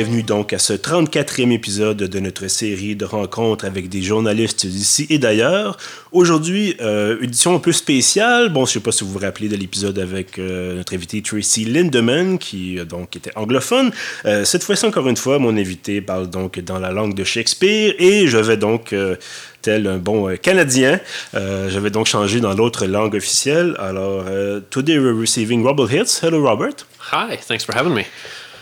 Bienvenue 0.00 0.22
donc 0.22 0.54
à 0.54 0.58
ce 0.58 0.72
34e 0.72 1.52
épisode 1.52 1.98
de 1.98 2.20
notre 2.20 2.48
série 2.48 2.96
de 2.96 3.04
rencontres 3.04 3.66
avec 3.66 3.90
des 3.90 4.00
journalistes 4.00 4.66
d'ici 4.66 5.06
et 5.10 5.18
d'ailleurs. 5.18 5.76
Aujourd'hui, 6.10 6.74
euh, 6.80 7.20
édition 7.20 7.54
un 7.54 7.58
peu 7.58 7.70
spéciale. 7.70 8.48
Bon, 8.48 8.64
je 8.64 8.70
ne 8.70 8.72
sais 8.72 8.80
pas 8.80 8.92
si 8.92 9.04
vous 9.04 9.10
vous 9.10 9.18
rappelez 9.18 9.48
de 9.48 9.56
l'épisode 9.56 9.98
avec 9.98 10.38
euh, 10.38 10.76
notre 10.76 10.94
invité 10.94 11.20
Tracy 11.20 11.66
Lindemann, 11.66 12.38
qui 12.38 12.78
euh, 12.78 12.86
donc 12.86 13.14
était 13.14 13.30
anglophone. 13.36 13.90
Euh, 14.24 14.46
cette 14.46 14.64
fois-ci, 14.64 14.86
encore 14.86 15.06
une 15.06 15.18
fois, 15.18 15.38
mon 15.38 15.54
invité 15.54 16.00
parle 16.00 16.30
donc 16.30 16.58
dans 16.60 16.78
la 16.78 16.92
langue 16.92 17.12
de 17.12 17.22
Shakespeare 17.22 17.92
et 17.98 18.26
je 18.26 18.38
vais 18.38 18.56
donc 18.56 18.94
euh, 18.94 19.16
tel 19.60 19.86
un 19.86 19.98
bon 19.98 20.34
Canadien. 20.40 20.98
Je 21.34 21.78
vais 21.78 21.90
donc 21.90 22.06
changer 22.06 22.40
dans 22.40 22.54
l'autre 22.54 22.86
langue 22.86 23.16
officielle. 23.16 23.76
Alors, 23.78 24.24
euh, 24.26 24.60
today 24.70 24.98
we're 24.98 25.20
receiving 25.20 25.62
Robert 25.62 25.92
Hitz. 25.92 26.22
Hello, 26.22 26.42
Robert. 26.42 26.86
Hi, 27.12 27.36
thanks 27.36 27.66
for 27.66 27.76
having 27.76 27.92
me. 27.92 28.04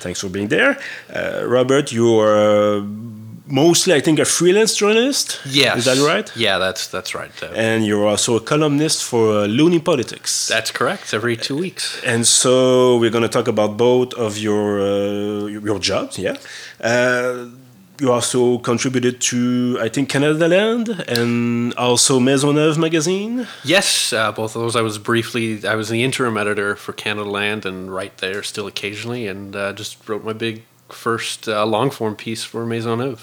Thanks 0.01 0.21
for 0.21 0.29
being 0.31 0.49
there. 0.49 0.77
Uh, 1.15 1.43
Robert, 1.47 1.91
you 1.93 2.19
are 2.21 2.37
uh, 2.79 2.83
mostly, 3.47 3.95
I 3.95 4.01
think, 4.01 4.19
a 4.19 4.25
freelance 4.25 4.75
journalist. 4.77 5.41
Yes. 5.47 5.79
Is 5.79 5.85
that 5.85 5.99
right? 6.07 6.31
Yeah, 6.37 6.59
that's 6.59 6.87
that's 6.89 7.15
right. 7.15 7.33
Uh, 7.43 7.47
And 7.55 7.85
you're 7.87 8.07
also 8.07 8.37
a 8.37 8.41
columnist 8.41 9.03
for 9.05 9.25
uh, 9.43 9.47
Loonie 9.49 9.81
Politics. 9.83 10.49
that's 10.49 10.71
correct. 10.71 11.13
Every 11.15 11.37
two 11.37 11.57
weeks. 11.57 12.01
and 12.07 12.27
so 12.27 12.97
we're 13.01 13.11
going 13.11 13.25
to 13.29 13.29
talk 13.39 13.49
about 13.49 13.77
both 13.77 14.15
of 14.15 14.37
your 14.39 14.81
uh, 14.81 15.47
your 15.67 15.79
jobs. 15.81 16.17
Yeah. 16.19 16.37
You 18.01 18.13
also 18.13 18.59
contributed 18.59 19.21
to, 19.23 19.79
I 19.81 19.89
think, 19.89 20.09
Canadaland 20.09 21.01
and 21.09 21.75
also 21.75 22.21
Maisonneuve 22.21 22.79
magazine. 22.79 23.49
Yes, 23.65 24.13
uh, 24.13 24.31
both 24.31 24.55
of 24.55 24.63
those. 24.63 24.77
I 24.77 24.83
was 24.83 24.99
briefly. 24.99 25.67
I 25.67 25.75
was 25.75 25.89
the 25.89 26.05
interim 26.05 26.37
editor 26.37 26.77
for 26.77 26.93
Canadaland 26.93 27.65
and 27.65 27.93
write 27.93 28.19
there 28.19 28.45
still 28.45 28.69
occasionally, 28.69 29.27
and 29.27 29.57
uh, 29.57 29.73
just 29.73 30.09
wrote 30.09 30.23
my 30.23 30.33
big 30.33 30.63
first 30.89 31.49
uh, 31.49 31.65
long 31.67 31.91
form 31.91 32.17
piece 32.17 32.45
for 32.45 32.65
Maison 32.67 32.99
Maisonneuve. 32.99 33.21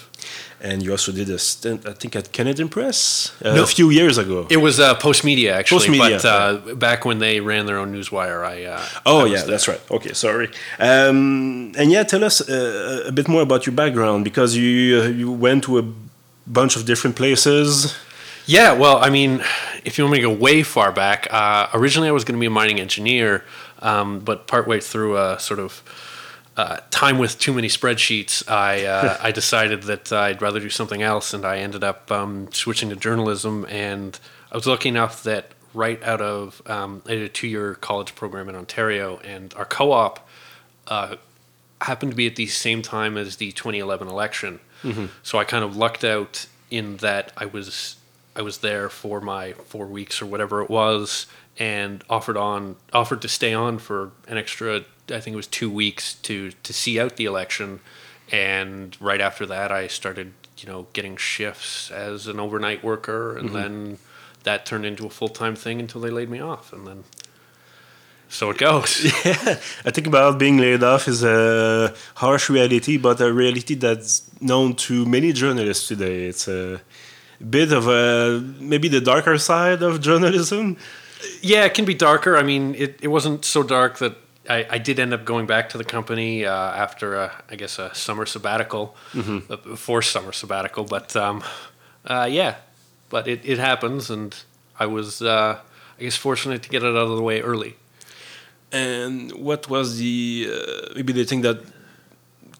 And 0.60 0.82
you 0.82 0.90
also 0.90 1.12
did 1.12 1.28
a 1.28 1.38
stint, 1.38 1.86
I 1.86 1.92
think, 1.92 2.16
at 2.16 2.32
Canadian 2.32 2.68
Press 2.68 3.32
uh, 3.44 3.54
No. 3.54 3.62
a 3.62 3.66
few 3.66 3.90
years 3.90 4.16
ago. 4.18 4.46
It 4.50 4.56
was 4.56 4.80
uh, 4.80 4.94
Postmedia 4.98 5.52
actually, 5.52 5.88
Postmedia, 5.88 6.22
but 6.22 6.24
uh, 6.70 6.74
back 6.74 7.04
when 7.04 7.18
they 7.18 7.40
ran 7.40 7.66
their 7.66 7.78
own 7.78 7.92
newswire, 7.92 8.44
I. 8.44 8.64
Uh, 8.64 8.82
Oh 9.04 9.20
I 9.20 9.26
yeah, 9.26 9.36
there. 9.38 9.46
that's 9.50 9.68
right. 9.68 9.80
Okay, 9.90 10.14
sorry. 10.14 10.48
Um, 10.78 11.72
and 11.76 11.90
yeah, 11.90 12.04
tell 12.04 12.24
us 12.24 12.40
uh, 12.48 13.04
a 13.06 13.12
bit 13.12 13.28
more 13.28 13.42
about 13.42 13.66
your 13.66 13.74
background 13.74 14.24
because 14.24 14.56
you 14.56 15.00
uh, 15.00 15.08
you 15.08 15.30
went 15.30 15.64
to 15.64 15.78
a 15.78 15.84
bunch 16.46 16.76
of 16.76 16.84
different 16.86 17.16
places. 17.16 17.94
Yeah, 18.46 18.72
well, 18.78 18.98
I 19.04 19.10
mean, 19.10 19.42
if 19.84 19.98
you 19.98 20.04
want 20.04 20.12
me 20.12 20.18
to 20.20 20.28
go 20.28 20.32
way 20.32 20.62
far 20.62 20.92
back, 20.92 21.26
uh, 21.32 21.66
originally 21.74 22.08
I 22.08 22.12
was 22.12 22.24
going 22.24 22.36
to 22.38 22.40
be 22.40 22.46
a 22.46 22.50
mining 22.50 22.78
engineer, 22.80 23.42
um, 23.82 24.20
but 24.20 24.46
partway 24.46 24.80
through 24.80 25.16
a 25.18 25.38
sort 25.40 25.58
of 25.60 25.82
uh, 26.56 26.78
time 26.90 27.18
with 27.18 27.38
too 27.38 27.52
many 27.52 27.68
spreadsheets, 27.68 28.48
I 28.50 28.84
uh, 28.84 29.16
I 29.22 29.30
decided 29.30 29.82
that 29.84 30.12
I'd 30.12 30.40
rather 30.40 30.60
do 30.60 30.70
something 30.70 31.02
else, 31.02 31.34
and 31.34 31.44
I 31.44 31.58
ended 31.58 31.84
up 31.84 32.10
um, 32.10 32.50
switching 32.52 32.88
to 32.90 32.96
journalism. 32.96 33.66
And 33.68 34.18
I 34.50 34.56
was 34.56 34.66
lucky 34.66 34.88
enough 34.88 35.22
that 35.24 35.52
right 35.74 36.02
out 36.02 36.20
of 36.20 36.62
um, 36.66 37.02
I 37.06 37.10
did 37.10 37.22
a 37.22 37.28
two-year 37.28 37.74
college 37.74 38.14
program 38.14 38.48
in 38.48 38.56
Ontario, 38.56 39.18
and 39.18 39.52
our 39.54 39.66
co-op 39.66 40.26
uh, 40.86 41.16
happened 41.82 42.12
to 42.12 42.16
be 42.16 42.26
at 42.26 42.36
the 42.36 42.46
same 42.46 42.80
time 42.80 43.18
as 43.18 43.36
the 43.36 43.52
2011 43.52 44.08
election. 44.08 44.60
So 45.22 45.38
I 45.38 45.44
kind 45.44 45.64
of 45.64 45.76
lucked 45.76 46.04
out 46.04 46.46
in 46.70 46.98
that 46.98 47.32
I 47.36 47.46
was 47.46 47.96
I 48.36 48.42
was 48.42 48.58
there 48.58 48.88
for 48.88 49.20
my 49.20 49.52
four 49.52 49.86
weeks 49.86 50.22
or 50.22 50.26
whatever 50.26 50.62
it 50.62 50.70
was, 50.70 51.26
and 51.58 52.04
offered 52.08 52.36
on 52.36 52.76
offered 52.92 53.20
to 53.22 53.28
stay 53.28 53.52
on 53.52 53.78
for 53.78 54.12
an 54.28 54.38
extra 54.38 54.84
I 55.10 55.20
think 55.20 55.34
it 55.34 55.36
was 55.36 55.46
two 55.46 55.70
weeks 55.70 56.14
to 56.22 56.52
to 56.62 56.72
see 56.72 56.98
out 57.00 57.16
the 57.16 57.24
election, 57.24 57.80
and 58.30 58.96
right 59.00 59.20
after 59.20 59.46
that 59.46 59.70
I 59.70 59.86
started 59.86 60.32
you 60.58 60.68
know 60.68 60.86
getting 60.92 61.16
shifts 61.16 61.90
as 61.90 62.26
an 62.26 62.40
overnight 62.40 62.82
worker, 62.82 63.36
and 63.36 63.50
mm-hmm. 63.50 63.56
then 63.56 63.98
that 64.44 64.66
turned 64.66 64.86
into 64.86 65.06
a 65.06 65.10
full 65.10 65.28
time 65.28 65.56
thing 65.56 65.80
until 65.80 66.00
they 66.00 66.10
laid 66.10 66.30
me 66.30 66.40
off, 66.40 66.72
and 66.72 66.86
then 66.86 67.04
so 68.28 68.50
it 68.50 68.58
goes. 68.58 69.04
Yeah, 69.24 69.58
I 69.84 69.90
think 69.90 70.06
about 70.06 70.38
being 70.38 70.58
laid 70.58 70.82
off 70.82 71.08
is 71.08 71.22
a 71.24 71.94
harsh 72.14 72.50
reality, 72.50 72.96
but 72.96 73.20
a 73.20 73.32
reality 73.32 73.74
that's 73.74 74.22
known 74.40 74.74
to 74.74 75.06
many 75.06 75.32
journalists 75.32 75.88
today. 75.88 76.26
It's 76.26 76.48
a 76.48 76.80
bit 77.50 77.72
of 77.72 77.88
a 77.88 78.40
maybe 78.60 78.88
the 78.88 79.00
darker 79.00 79.38
side 79.38 79.82
of 79.82 80.00
journalism. 80.00 80.76
Yeah, 81.40 81.64
it 81.64 81.74
can 81.74 81.84
be 81.84 81.94
darker. 81.94 82.36
I 82.36 82.42
mean, 82.42 82.74
it, 82.74 82.98
it 83.02 83.08
wasn't 83.08 83.44
so 83.44 83.62
dark 83.62 83.98
that 83.98 84.16
I, 84.48 84.66
I 84.70 84.78
did 84.78 84.98
end 84.98 85.12
up 85.12 85.24
going 85.24 85.46
back 85.46 85.68
to 85.70 85.78
the 85.78 85.84
company 85.84 86.44
uh, 86.44 86.52
after, 86.52 87.14
a, 87.14 87.32
I 87.50 87.56
guess, 87.56 87.78
a 87.78 87.94
summer 87.94 88.26
sabbatical, 88.26 88.96
a 89.50 89.76
forced 89.76 90.10
summer 90.10 90.32
sabbatical. 90.32 90.84
But 90.84 91.14
um, 91.16 91.42
uh, 92.04 92.28
yeah, 92.30 92.56
but 93.08 93.28
it, 93.28 93.40
it 93.44 93.58
happens, 93.58 94.10
and 94.10 94.34
I 94.78 94.86
was, 94.86 95.22
uh, 95.22 95.58
I 95.98 96.02
guess, 96.02 96.16
fortunate 96.16 96.62
to 96.62 96.68
get 96.68 96.82
it 96.82 96.88
out 96.88 96.96
of 96.96 97.16
the 97.16 97.22
way 97.22 97.40
early. 97.40 97.76
And 98.72 99.32
what 99.32 99.68
was 99.68 99.98
the 99.98 100.50
uh, 100.50 100.92
maybe 100.96 101.12
the 101.12 101.24
thing 101.24 101.42
that 101.42 101.60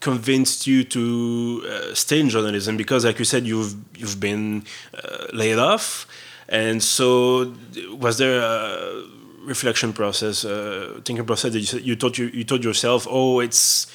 convinced 0.00 0.66
you 0.66 0.84
to 0.84 1.64
uh, 1.69 1.94
stay 1.94 2.20
in 2.20 2.28
journalism? 2.28 2.76
Because, 2.76 3.04
like 3.04 3.19
you 3.19 3.25
said, 3.25 3.46
you've 3.46 3.75
you've 3.96 4.20
been 4.20 4.64
uh, 4.94 5.26
laid 5.32 5.58
off, 5.58 6.06
and 6.48 6.82
so 6.82 7.54
was 7.98 8.19
there 8.19 8.41
a 8.41 9.02
reflection 9.46 9.92
process, 9.92 10.44
uh, 10.44 11.00
thinking 11.04 11.24
process 11.24 11.52
that 11.52 11.60
you 11.60 11.80
you 11.80 11.96
thought 11.96 12.18
you 12.18 12.26
you 12.38 12.44
told 12.44 12.64
yourself, 12.64 13.06
oh, 13.10 13.40
it's. 13.40 13.86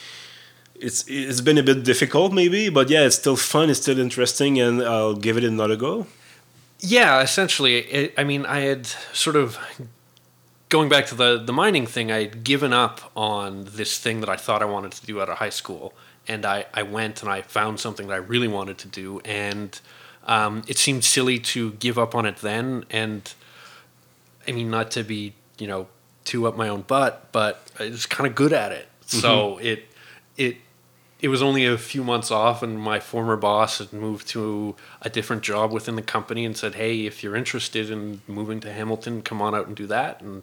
It's, 0.84 1.06
it's 1.08 1.42
been 1.42 1.60
a 1.60 1.64
bit 1.64 1.84
difficult 1.84 2.34
maybe 2.34 2.70
but 2.70 2.90
yeah 2.90 3.06
it's 3.06 3.16
still 3.16 3.36
fun 3.36 3.70
it's 3.70 3.82
still 3.82 4.00
interesting 4.00 4.60
and 4.60 4.82
i'll 4.82 5.14
give 5.14 5.38
it 5.38 5.44
another 5.44 5.76
go 5.76 6.08
Yeah, 6.80 7.22
essentially. 7.22 7.78
It, 7.78 8.14
I 8.18 8.24
mean, 8.24 8.46
I 8.48 8.62
had 8.62 8.88
sort 9.14 9.36
of 9.36 9.60
going 10.70 10.90
back 10.90 11.06
to 11.08 11.16
the 11.16 11.38
the 11.38 11.54
mining 11.54 11.86
thing. 11.86 12.12
I 12.12 12.22
had 12.24 12.44
given 12.44 12.74
up 12.74 13.12
on 13.16 13.66
this 13.76 14.00
thing 14.00 14.20
that 14.22 14.30
I 14.30 14.36
thought 14.36 14.62
I 14.62 14.66
wanted 14.66 14.92
to 14.94 15.06
do 15.06 15.22
out 15.22 15.30
of 15.30 15.38
high 15.38 15.52
school, 15.52 15.94
and 16.28 16.46
I 16.46 16.66
I 16.74 16.82
went 16.84 17.22
and 17.22 17.32
I 17.32 17.44
found 17.44 17.80
something 17.80 18.08
that 18.08 18.16
I 18.16 18.18
really 18.34 18.48
wanted 18.48 18.78
to 18.80 18.88
do, 18.88 19.20
and 19.24 19.80
um, 20.26 20.64
it 20.68 20.78
seemed 20.80 21.04
silly 21.04 21.38
to 21.54 21.72
give 21.74 22.00
up 22.00 22.16
on 22.16 22.26
it 22.26 22.38
then. 22.38 22.86
And 22.90 23.32
I 24.48 24.52
mean, 24.54 24.72
not 24.72 24.90
to 24.92 25.04
be 25.04 25.34
you 25.62 25.68
know 25.68 25.88
too 26.26 26.48
up 26.48 26.58
my 26.58 26.68
own 26.68 26.82
butt, 26.82 27.32
but 27.32 27.72
I 27.80 27.90
was 27.90 28.06
kind 28.06 28.28
of 28.28 28.36
good 28.36 28.52
at 28.52 28.72
it, 28.72 28.90
so 29.06 29.60
it 29.60 29.86
it 30.36 30.58
it 31.20 31.28
was 31.28 31.42
only 31.44 31.66
a 31.68 31.78
few 31.78 32.04
months 32.04 32.32
off, 32.32 32.64
and 32.64 32.80
my 32.80 33.00
former 33.00 33.38
boss 33.38 33.78
had 33.78 33.94
moved 33.94 34.28
to 34.30 34.76
a 35.04 35.10
different 35.10 35.44
job 35.44 35.72
within 35.72 35.96
the 35.96 36.02
company 36.02 36.46
and 36.46 36.58
said, 36.58 36.76
"Hey, 36.76 37.06
if 37.06 37.24
you're 37.24 37.36
interested 37.36 37.92
in 37.92 38.22
moving 38.28 38.60
to 38.62 38.74
Hamilton, 38.74 39.22
come 39.22 39.42
on 39.42 39.54
out 39.54 39.68
and 39.68 39.76
do 39.76 39.86
that." 39.88 40.22
And 40.22 40.42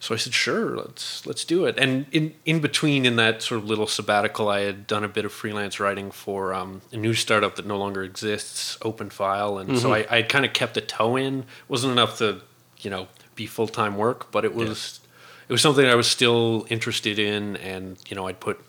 so 0.00 0.14
I 0.14 0.18
said, 0.18 0.32
"Sure, 0.32 0.76
let's 0.78 1.26
let's 1.26 1.44
do 1.44 1.66
it." 1.66 1.76
And 1.78 2.06
in 2.10 2.34
in 2.46 2.60
between, 2.60 3.04
in 3.04 3.16
that 3.16 3.42
sort 3.42 3.60
of 3.62 3.68
little 3.68 3.86
sabbatical, 3.86 4.48
I 4.48 4.60
had 4.60 4.86
done 4.86 5.04
a 5.04 5.08
bit 5.08 5.26
of 5.26 5.32
freelance 5.32 5.78
writing 5.78 6.10
for 6.10 6.54
um, 6.54 6.80
a 6.90 6.96
new 6.96 7.12
startup 7.12 7.56
that 7.56 7.66
no 7.66 7.76
longer 7.76 8.02
exists, 8.02 8.78
Open 8.80 9.10
File, 9.10 9.58
and 9.58 9.78
so 9.78 9.92
I 9.92 10.06
I 10.10 10.22
kind 10.22 10.46
of 10.46 10.54
kept 10.54 10.78
a 10.78 10.80
toe 10.80 11.16
in. 11.16 11.40
It 11.40 11.68
wasn't 11.68 11.92
enough 11.92 12.16
to 12.18 12.40
you 12.78 12.90
know 12.90 13.08
be 13.34 13.46
full 13.46 13.68
time 13.68 13.96
work, 13.96 14.30
but 14.30 14.44
it 14.44 14.54
was 14.54 15.00
it 15.48 15.52
was 15.52 15.62
something 15.62 15.86
I 15.86 15.94
was 15.94 16.06
still 16.06 16.66
interested 16.70 17.18
in, 17.18 17.56
and 17.56 17.98
you 18.08 18.16
know 18.16 18.26
I'd 18.26 18.40
put 18.40 18.64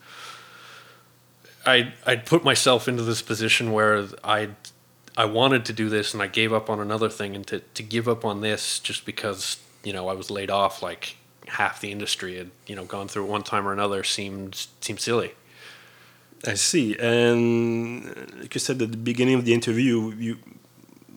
I 1.65 1.93
I'd 2.05 2.25
put 2.25 2.43
myself 2.43 2.87
into 2.87 3.03
this 3.03 3.21
position 3.21 3.71
where 3.71 4.07
I 4.23 4.49
I 5.17 5.25
wanted 5.25 5.65
to 5.65 5.73
do 5.73 5.89
this 5.89 6.13
and 6.13 6.23
I 6.23 6.27
gave 6.27 6.51
up 6.51 6.69
on 6.69 6.79
another 6.79 7.09
thing 7.09 7.35
and 7.35 7.45
to, 7.47 7.59
to 7.59 7.83
give 7.83 8.07
up 8.07 8.25
on 8.25 8.41
this 8.41 8.79
just 8.79 9.05
because 9.05 9.57
you 9.83 9.93
know 9.93 10.07
I 10.07 10.13
was 10.13 10.29
laid 10.29 10.49
off 10.49 10.81
like 10.81 11.17
half 11.47 11.81
the 11.81 11.91
industry 11.91 12.37
had 12.37 12.51
you 12.67 12.75
know 12.75 12.85
gone 12.85 13.07
through 13.07 13.25
it 13.25 13.29
one 13.29 13.43
time 13.43 13.67
or 13.67 13.73
another 13.73 14.03
seemed 14.03 14.67
seemed 14.81 14.99
silly. 14.99 15.33
I 16.45 16.55
see. 16.55 16.97
And 16.97 18.05
like 18.39 18.53
you 18.53 18.59
said 18.59 18.81
at 18.81 18.91
the 18.91 18.97
beginning 18.97 19.35
of 19.35 19.45
the 19.45 19.53
interview, 19.53 20.13
you 20.17 20.37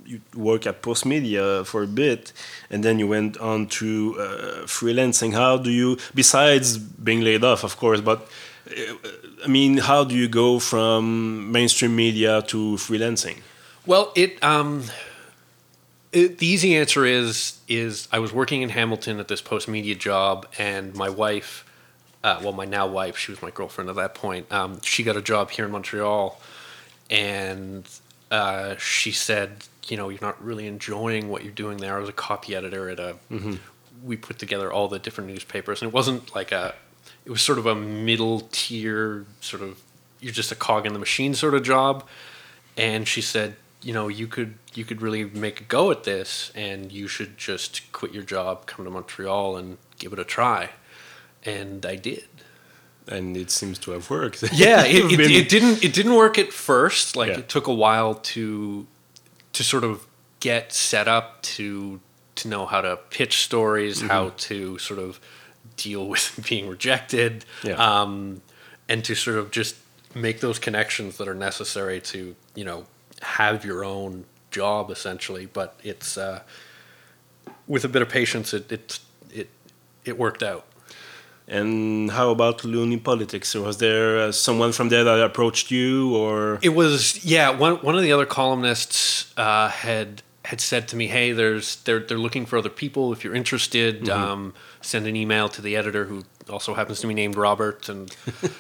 you 0.07 0.21
work 0.35 0.67
at 0.67 0.83
Postmedia 0.83 1.65
for 1.67 1.83
a 1.83 1.87
bit, 1.87 2.33
and 2.71 2.85
then 2.85 2.99
you 2.99 3.09
went 3.09 3.37
on 3.39 3.67
to 3.67 4.17
uh, 4.19 4.25
freelancing. 4.67 5.33
How 5.33 5.57
do 5.57 5.71
you, 5.71 5.99
besides 6.15 6.79
being 6.79 7.21
laid 7.23 7.45
off, 7.45 7.65
of 7.65 7.77
course, 7.77 8.01
but 8.01 8.29
uh, 8.71 8.95
I 9.45 9.49
mean, 9.49 9.79
how 9.79 10.05
do 10.05 10.15
you 10.15 10.29
go 10.29 10.59
from 10.59 11.53
mainstream 11.53 11.95
media 11.95 12.43
to 12.43 12.77
freelancing? 12.77 13.39
Well, 13.85 14.13
it 14.15 14.43
um, 14.43 14.85
it, 16.13 16.39
the 16.39 16.47
easy 16.47 16.77
answer 16.77 17.05
is 17.05 17.61
is 17.69 18.09
I 18.13 18.19
was 18.19 18.33
working 18.33 18.63
in 18.63 18.71
Hamilton 18.71 19.21
at 19.21 19.29
this 19.29 19.43
Postmedia 19.43 19.99
job, 19.99 20.47
and 20.59 20.95
my 20.95 21.09
wife 21.09 21.65
uh, 22.27 22.41
well, 22.43 22.53
my 22.53 22.65
now 22.65 22.89
wife, 22.89 23.17
she 23.17 23.31
was 23.31 23.41
my 23.41 23.53
girlfriend 23.53 23.89
at 23.89 23.95
that 23.95 24.17
point. 24.17 24.51
Um, 24.53 24.81
she 24.83 25.05
got 25.05 25.17
a 25.17 25.23
job 25.23 25.51
here 25.51 25.65
in 25.65 25.71
Montreal, 25.71 26.41
and 27.09 27.89
uh, 28.33 28.75
she 28.79 29.13
said, 29.13 29.65
you 29.89 29.97
know, 29.97 30.09
you're 30.09 30.21
not 30.21 30.43
really 30.45 30.67
enjoying 30.67 31.29
what 31.29 31.43
you're 31.45 31.53
doing 31.53 31.79
there. 31.79 31.97
I 31.97 32.01
was 32.01 32.09
a 32.09 32.13
copy 32.13 32.55
editor 32.55 32.89
at 32.91 32.99
a. 33.01 33.17
Mm-hmm. 33.31 33.55
We 34.05 34.17
put 34.17 34.39
together 34.39 34.73
all 34.73 34.89
the 34.89 34.99
different 34.99 35.31
newspapers, 35.31 35.83
and 35.83 35.89
it 35.91 35.95
wasn't 35.95 36.35
like 36.35 36.53
a. 36.53 36.75
It 37.25 37.31
was 37.31 37.43
sort 37.43 37.59
of 37.59 37.67
a 37.67 37.75
middle 37.75 38.49
tier 38.53 39.25
sort 39.41 39.63
of. 39.63 39.81
You're 40.21 40.33
just 40.33 40.51
a 40.53 40.57
cog 40.57 40.87
in 40.87 40.93
the 40.93 40.99
machine 40.99 41.35
sort 41.35 41.55
of 41.55 41.63
job, 41.63 42.07
and 42.77 43.07
she 43.07 43.21
said, 43.21 43.57
you 43.83 43.93
know, 43.93 44.09
you 44.09 44.27
could 44.27 44.55
you 44.75 44.85
could 44.85 45.03
really 45.03 45.25
make 45.25 45.61
a 45.61 45.65
go 45.65 45.91
at 45.91 46.05
this, 46.05 46.51
and 46.55 46.91
you 46.93 47.09
should 47.09 47.37
just 47.39 47.91
quit 47.93 48.13
your 48.13 48.23
job, 48.23 48.67
come 48.67 48.85
to 48.85 48.91
Montreal, 48.91 49.57
and 49.57 49.79
give 49.99 50.13
it 50.13 50.19
a 50.19 50.25
try. 50.25 50.71
And 51.45 51.87
I 51.87 51.97
did. 51.97 52.27
And 53.09 53.37
it 53.37 53.53
seems 53.53 53.79
to 53.81 53.93
have 53.93 54.11
worked. 54.11 54.43
Yeah, 54.53 54.85
it, 54.85 55.13
it, 55.21 55.31
it 55.31 55.49
didn't 55.49 55.85
it 55.85 55.93
didn't 55.93 56.15
work 56.15 56.39
at 56.39 56.53
first. 56.53 57.15
Like 57.17 57.29
Yeah. 57.31 57.39
it 57.39 57.49
took 57.49 57.67
a 57.69 57.75
while 57.75 58.15
to 58.15 58.87
to 59.57 59.65
sort 59.65 59.85
of 59.85 60.07
get 60.41 60.73
set 60.73 61.09
up 61.09 61.43
to 61.43 62.01
to 62.37 62.49
know 62.49 62.67
how 62.67 62.81
to 62.83 62.97
pitch 63.11 63.43
stories, 63.43 63.99
Mm-hmm. 63.99 64.09
how 64.09 64.29
to 64.49 64.79
sort 64.79 65.01
of 65.01 65.19
deal 65.77 66.07
with 66.13 66.45
being 66.49 66.69
rejected, 66.69 67.45
Yeah. 67.63 67.77
um, 68.03 68.43
and 68.89 69.03
to 69.05 69.15
sort 69.15 69.39
of 69.39 69.51
just 69.51 69.77
make 70.15 70.41
those 70.41 70.59
connections 70.59 71.17
that 71.19 71.29
are 71.29 71.35
necessary 71.35 72.01
to 72.01 72.35
you 72.55 72.65
know 72.65 72.87
have 73.23 73.65
your 73.65 73.85
own 73.85 74.25
job 74.51 74.91
essentially. 74.91 75.47
But 75.47 75.79
it's 75.83 76.17
uh, 76.19 76.43
with 77.67 77.85
a 77.85 77.89
bit 77.89 78.03
of 78.03 78.09
patience, 78.09 78.53
it 78.55 78.71
it 78.71 78.99
it, 79.33 79.49
it 80.05 80.19
worked 80.19 80.43
out. 80.43 80.65
And 81.49 82.11
how 82.11 82.31
about 82.31 82.59
Loonie 82.63 83.03
Politics? 83.03 83.55
Was 83.55 83.79
there 83.79 84.19
uh, 84.19 84.33
someone 84.33 84.73
from 84.73 84.89
there 84.89 85.05
that 85.05 85.21
approached 85.21 85.71
you, 85.71 86.17
or 86.17 86.59
It 86.61 86.75
was 86.75 87.25
yeah. 87.25 87.51
One 87.51 87.77
one 87.77 87.95
of 87.95 88.03
the 88.03 88.13
other 88.13 88.27
columnists 88.27 89.33
uh, 89.37 89.69
had 89.69 90.23
had 90.47 90.61
said 90.61 90.89
to 90.89 90.97
me, 90.97 91.07
"Hey, 91.07 91.31
there's 91.31 91.77
they're 91.85 92.01
they're 92.01 92.19
looking 92.19 92.47
for 92.47 92.59
other 92.59 92.69
people. 92.69 93.13
If 93.13 93.23
you're 93.23 93.35
interested, 93.35 94.09
um, 94.09 94.55
send 94.81 95.07
an 95.07 95.15
email 95.15 95.49
to 95.51 95.63
the 95.63 95.77
editor 95.77 96.07
who 96.07 96.25
also 96.51 96.75
happens 96.75 97.01
to 97.01 97.07
be 97.07 97.15
named 97.15 97.37
Robert." 97.37 97.89
And 97.89 98.15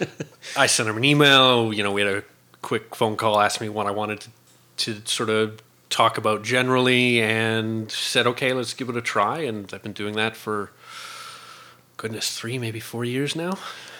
I 0.56 0.66
sent 0.66 0.88
him 0.88 0.96
an 0.96 1.04
email. 1.04 1.72
You 1.72 1.82
know, 1.82 1.90
we 1.90 2.02
had 2.02 2.14
a 2.14 2.22
quick 2.62 2.94
phone 2.94 3.16
call, 3.16 3.40
asked 3.40 3.60
me 3.60 3.68
what 3.68 3.86
I 3.86 3.90
wanted 3.90 4.20
to, 4.20 4.30
to 4.76 5.08
sort 5.08 5.30
of 5.30 5.60
talk 5.90 6.18
about 6.18 6.44
generally, 6.44 7.20
and 7.20 7.90
said, 7.90 8.28
"Okay, 8.28 8.52
let's 8.52 8.74
give 8.74 8.88
it 8.88 8.96
a 8.96 9.02
try." 9.02 9.40
And 9.40 9.72
I've 9.72 9.82
been 9.82 9.92
doing 9.92 10.14
that 10.14 10.36
for 10.36 10.70
goodness 11.96 12.38
three, 12.38 12.58
maybe 12.58 12.80
four 12.80 13.04
years 13.04 13.34
now. 13.36 13.54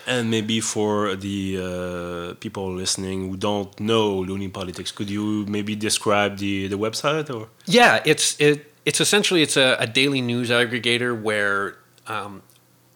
and 0.07 0.31
maybe 0.31 0.61
for 0.61 1.17
the 1.17 1.59
uh, 1.59 2.35
people 2.41 2.73
listening 2.73 3.29
who 3.29 3.37
don't 3.37 3.79
know 3.81 4.23
Loonie 4.25 4.53
Politics, 4.53 4.93
could 4.93 5.11
you 5.11 5.45
maybe 5.49 5.75
describe 5.77 6.39
the 6.39 6.69
the 6.69 6.79
website 6.79 7.29
or? 7.35 7.49
Yeah, 7.67 8.03
it's 8.05 8.37
it 8.41 8.73
it's 8.85 9.01
essentially 9.01 9.43
it's 9.43 9.57
a, 9.57 9.77
a 9.81 9.87
daily 9.87 10.21
news 10.21 10.51
aggregator 10.51 11.21
where 11.21 11.77
um, 12.07 12.43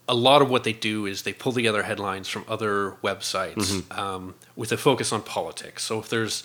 a 0.09 0.15
lot 0.15 0.43
of 0.43 0.49
what 0.51 0.63
they 0.65 0.73
do 0.73 1.07
is 1.07 1.23
they 1.23 1.33
pull 1.33 1.53
together 1.53 1.83
headlines 1.83 2.29
from 2.29 2.45
other 2.49 2.93
websites 3.03 3.83
um, 3.97 4.35
with 4.57 4.71
a 4.73 4.77
focus 4.77 5.13
on 5.13 5.23
politics. 5.23 5.83
So 5.85 5.99
if 5.99 6.09
there's, 6.09 6.45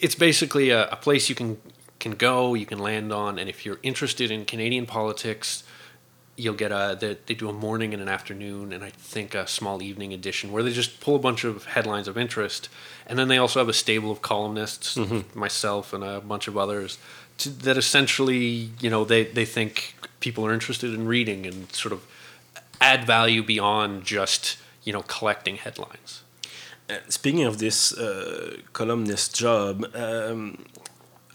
it's 0.00 0.14
basically 0.14 0.70
a, 0.70 0.88
a 0.88 0.96
place 0.96 1.28
you 1.28 1.34
can 1.34 1.58
can 1.98 2.12
go, 2.12 2.54
you 2.54 2.66
can 2.66 2.78
land 2.78 3.12
on, 3.12 3.38
and 3.38 3.48
if 3.48 3.64
you're 3.64 3.78
interested 3.82 4.30
in 4.30 4.44
Canadian 4.44 4.86
politics, 4.86 5.62
you'll 6.36 6.54
get 6.54 6.72
a 6.72 6.96
they, 6.98 7.16
they 7.26 7.34
do 7.34 7.48
a 7.48 7.52
morning 7.52 7.92
and 7.92 8.02
an 8.02 8.08
afternoon 8.08 8.72
and 8.72 8.82
I 8.82 8.90
think 8.90 9.34
a 9.34 9.46
small 9.46 9.82
evening 9.82 10.12
edition 10.12 10.50
where 10.50 10.62
they 10.62 10.72
just 10.72 11.00
pull 11.00 11.14
a 11.14 11.18
bunch 11.18 11.44
of 11.44 11.66
headlines 11.66 12.08
of 12.08 12.16
interest. 12.16 12.68
And 13.06 13.18
then 13.18 13.28
they 13.28 13.38
also 13.38 13.60
have 13.60 13.68
a 13.68 13.74
stable 13.74 14.10
of 14.10 14.22
columnists 14.22 14.96
myself 15.34 15.92
and 15.92 16.02
a 16.02 16.20
bunch 16.20 16.48
of 16.48 16.56
others 16.56 16.98
to, 17.38 17.50
that 17.50 17.76
essentially 17.76 18.70
you 18.80 18.90
know 18.90 19.04
they, 19.04 19.24
they 19.24 19.44
think 19.44 19.94
people 20.20 20.46
are 20.46 20.52
interested 20.52 20.94
in 20.94 21.06
reading 21.06 21.46
and 21.46 21.72
sort 21.72 21.92
of 21.92 22.06
add 22.80 23.06
value 23.06 23.42
beyond 23.42 24.04
just 24.04 24.56
you 24.84 24.92
know 24.92 25.02
collecting 25.02 25.56
headlines. 25.56 26.22
Uh, 26.90 26.96
speaking 27.08 27.44
of 27.44 27.58
this 27.58 27.96
uh, 27.96 28.56
columnist 28.72 29.36
job, 29.36 29.86
um, 29.94 30.64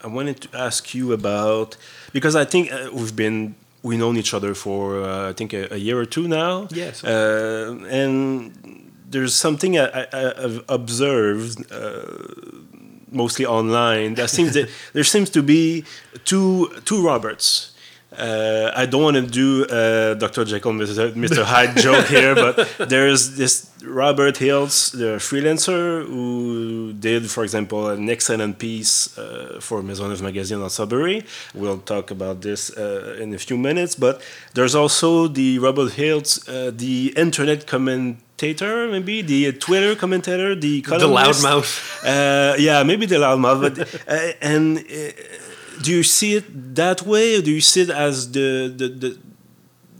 I 0.04 0.06
wanted 0.06 0.40
to 0.42 0.56
ask 0.56 0.94
you 0.94 1.12
about 1.12 1.76
because 2.12 2.36
I 2.36 2.44
think 2.44 2.70
uh, 2.72 2.90
we've 2.92 3.16
been 3.16 3.54
we 3.88 3.96
known 3.96 4.16
each 4.16 4.32
other 4.34 4.54
for 4.54 4.80
uh, 5.02 5.30
I 5.30 5.32
think 5.38 5.52
a, 5.52 5.62
a 5.74 5.78
year 5.86 5.98
or 5.98 6.06
two 6.06 6.26
now. 6.28 6.68
Yes. 6.70 7.02
uh, 7.04 7.78
and 8.02 8.52
there's 9.12 9.34
something 9.34 9.78
I, 9.78 9.86
I, 10.12 10.44
I've 10.44 10.60
observed. 10.68 11.56
Uh, 11.72 12.02
mostly 13.10 13.46
online. 13.46 14.14
There 14.14 14.28
seems 14.28 14.52
that 14.52 14.68
there 14.92 15.04
seems 15.14 15.30
to 15.30 15.42
be 15.42 15.84
two 16.24 16.68
two 16.84 17.00
Roberts. 17.10 17.72
Uh, 18.10 18.72
I 18.74 18.86
don't 18.86 19.02
want 19.02 19.16
to 19.16 19.22
do 19.22 19.66
uh, 19.66 20.14
Dr. 20.14 20.44
Jekyll, 20.46 20.72
Mr. 20.72 21.12
Mr. 21.12 21.44
Hyde 21.44 21.76
joke 21.76 22.06
here, 22.06 22.34
but 22.34 22.56
there's 22.88 23.36
this 23.36 23.70
Robert 23.84 24.36
Hiltz, 24.36 24.92
the 24.92 25.18
freelancer, 25.18 26.06
who 26.06 26.94
did, 26.94 27.30
for 27.30 27.44
example, 27.44 27.88
an 27.90 28.08
excellent 28.08 28.58
piece 28.58 29.16
uh, 29.18 29.58
for 29.60 29.82
Maisonneuve 29.82 30.22
Magazine 30.22 30.62
on 30.62 30.70
Sudbury. 30.70 31.22
We'll 31.54 31.78
talk 31.80 32.10
about 32.10 32.40
this 32.40 32.74
uh, 32.76 33.18
in 33.20 33.34
a 33.34 33.38
few 33.38 33.58
minutes. 33.58 33.94
But 33.94 34.22
there's 34.54 34.74
also 34.74 35.28
the 35.28 35.58
Robert 35.58 35.92
Hiltz, 35.92 36.48
uh, 36.48 36.72
the 36.74 37.12
internet 37.14 37.66
commentator, 37.66 38.88
maybe 38.88 39.20
the 39.20 39.52
Twitter 39.52 39.94
commentator, 39.94 40.54
the 40.54 40.80
columnist. 40.80 41.42
the 41.42 41.48
loudmouth 41.48 42.04
Uh, 42.04 42.56
yeah, 42.58 42.82
maybe 42.84 43.04
the 43.04 43.16
loudmouth. 43.16 43.60
But 43.60 44.08
uh, 44.08 44.32
and 44.40 44.78
uh, 44.78 45.12
do 45.82 45.92
you 45.92 46.02
see 46.02 46.34
it 46.34 46.74
that 46.74 47.02
way, 47.02 47.36
or 47.36 47.42
do 47.42 47.50
you 47.50 47.60
see 47.60 47.82
it 47.82 47.90
as 47.90 48.32
the 48.32 48.72
the 48.74 48.88
the, 48.88 49.18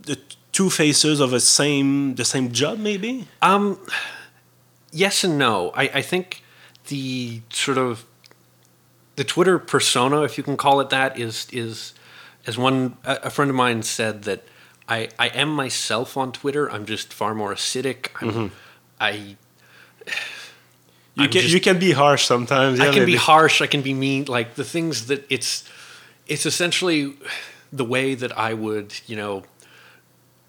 the 0.06 0.18
two 0.52 0.70
faces 0.70 1.20
of 1.20 1.32
a 1.32 1.40
same 1.40 2.14
the 2.14 2.24
same 2.24 2.52
job? 2.52 2.78
Maybe. 2.78 3.26
Um, 3.42 3.78
yes 4.92 5.24
and 5.24 5.38
no. 5.38 5.70
I, 5.74 5.90
I 5.94 6.02
think 6.02 6.42
the 6.88 7.42
sort 7.50 7.78
of 7.78 8.04
the 9.16 9.24
Twitter 9.24 9.58
persona, 9.58 10.22
if 10.22 10.38
you 10.38 10.44
can 10.44 10.56
call 10.56 10.80
it 10.80 10.90
that, 10.90 11.18
is 11.18 11.46
is 11.52 11.94
as 12.46 12.56
one 12.56 12.96
a, 13.04 13.30
friend 13.30 13.50
of 13.50 13.56
mine 13.56 13.82
said 13.82 14.22
that 14.22 14.44
I 14.88 15.08
I 15.18 15.28
am 15.28 15.50
myself 15.50 16.16
on 16.16 16.32
Twitter. 16.32 16.70
I'm 16.70 16.86
just 16.86 17.12
far 17.12 17.34
more 17.34 17.52
acidic. 17.52 18.10
I'm, 18.20 18.52
I 19.00 19.36
You 21.18 21.24
I'm 21.24 21.30
can 21.30 21.42
just- 21.42 21.54
you 21.54 21.60
can 21.60 21.78
be 21.78 21.92
harsh 21.92 22.24
sometimes. 22.24 22.80
I 22.80 22.86
yeah, 22.86 22.92
can 22.92 23.06
be 23.06 23.16
harsh. 23.16 23.60
I 23.60 23.66
can 23.66 23.82
be 23.82 23.92
mean. 23.94 24.24
Like 24.26 24.54
the 24.54 24.64
things 24.64 25.06
that 25.06 25.26
it's, 25.28 25.68
it's 26.26 26.46
essentially 26.46 27.14
the 27.72 27.84
way 27.84 28.14
that 28.14 28.36
I 28.38 28.54
would, 28.54 28.94
you 29.06 29.16
know, 29.16 29.42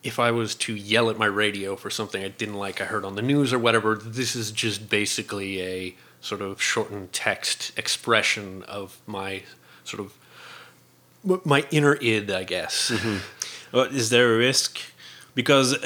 if 0.03 0.19
I 0.19 0.31
was 0.31 0.55
to 0.55 0.73
yell 0.75 1.09
at 1.09 1.17
my 1.17 1.25
radio 1.25 1.75
for 1.75 1.89
something 1.89 2.23
I 2.23 2.29
didn't 2.29 2.55
like, 2.55 2.79
I 2.81 2.85
heard 2.85 3.03
on 3.03 3.15
the 3.15 3.21
news 3.21 3.51
or 3.51 3.59
whatever. 3.59 3.95
This 3.95 4.35
is 4.35 4.51
just 4.51 4.89
basically 4.89 5.61
a 5.61 5.95
sort 6.21 6.41
of 6.41 6.61
shortened 6.61 7.11
text 7.11 7.71
expression 7.77 8.63
of 8.63 8.97
my 9.07 9.43
sort 9.83 10.01
of 10.01 11.45
my 11.45 11.65
inner 11.71 11.95
id, 11.95 12.31
I 12.31 12.43
guess. 12.45 12.91
Mm-hmm. 12.91 13.17
Well, 13.75 13.85
is 13.85 14.09
there 14.09 14.33
a 14.33 14.37
risk? 14.37 14.79
Because 15.39 15.69
uh, 15.73 15.79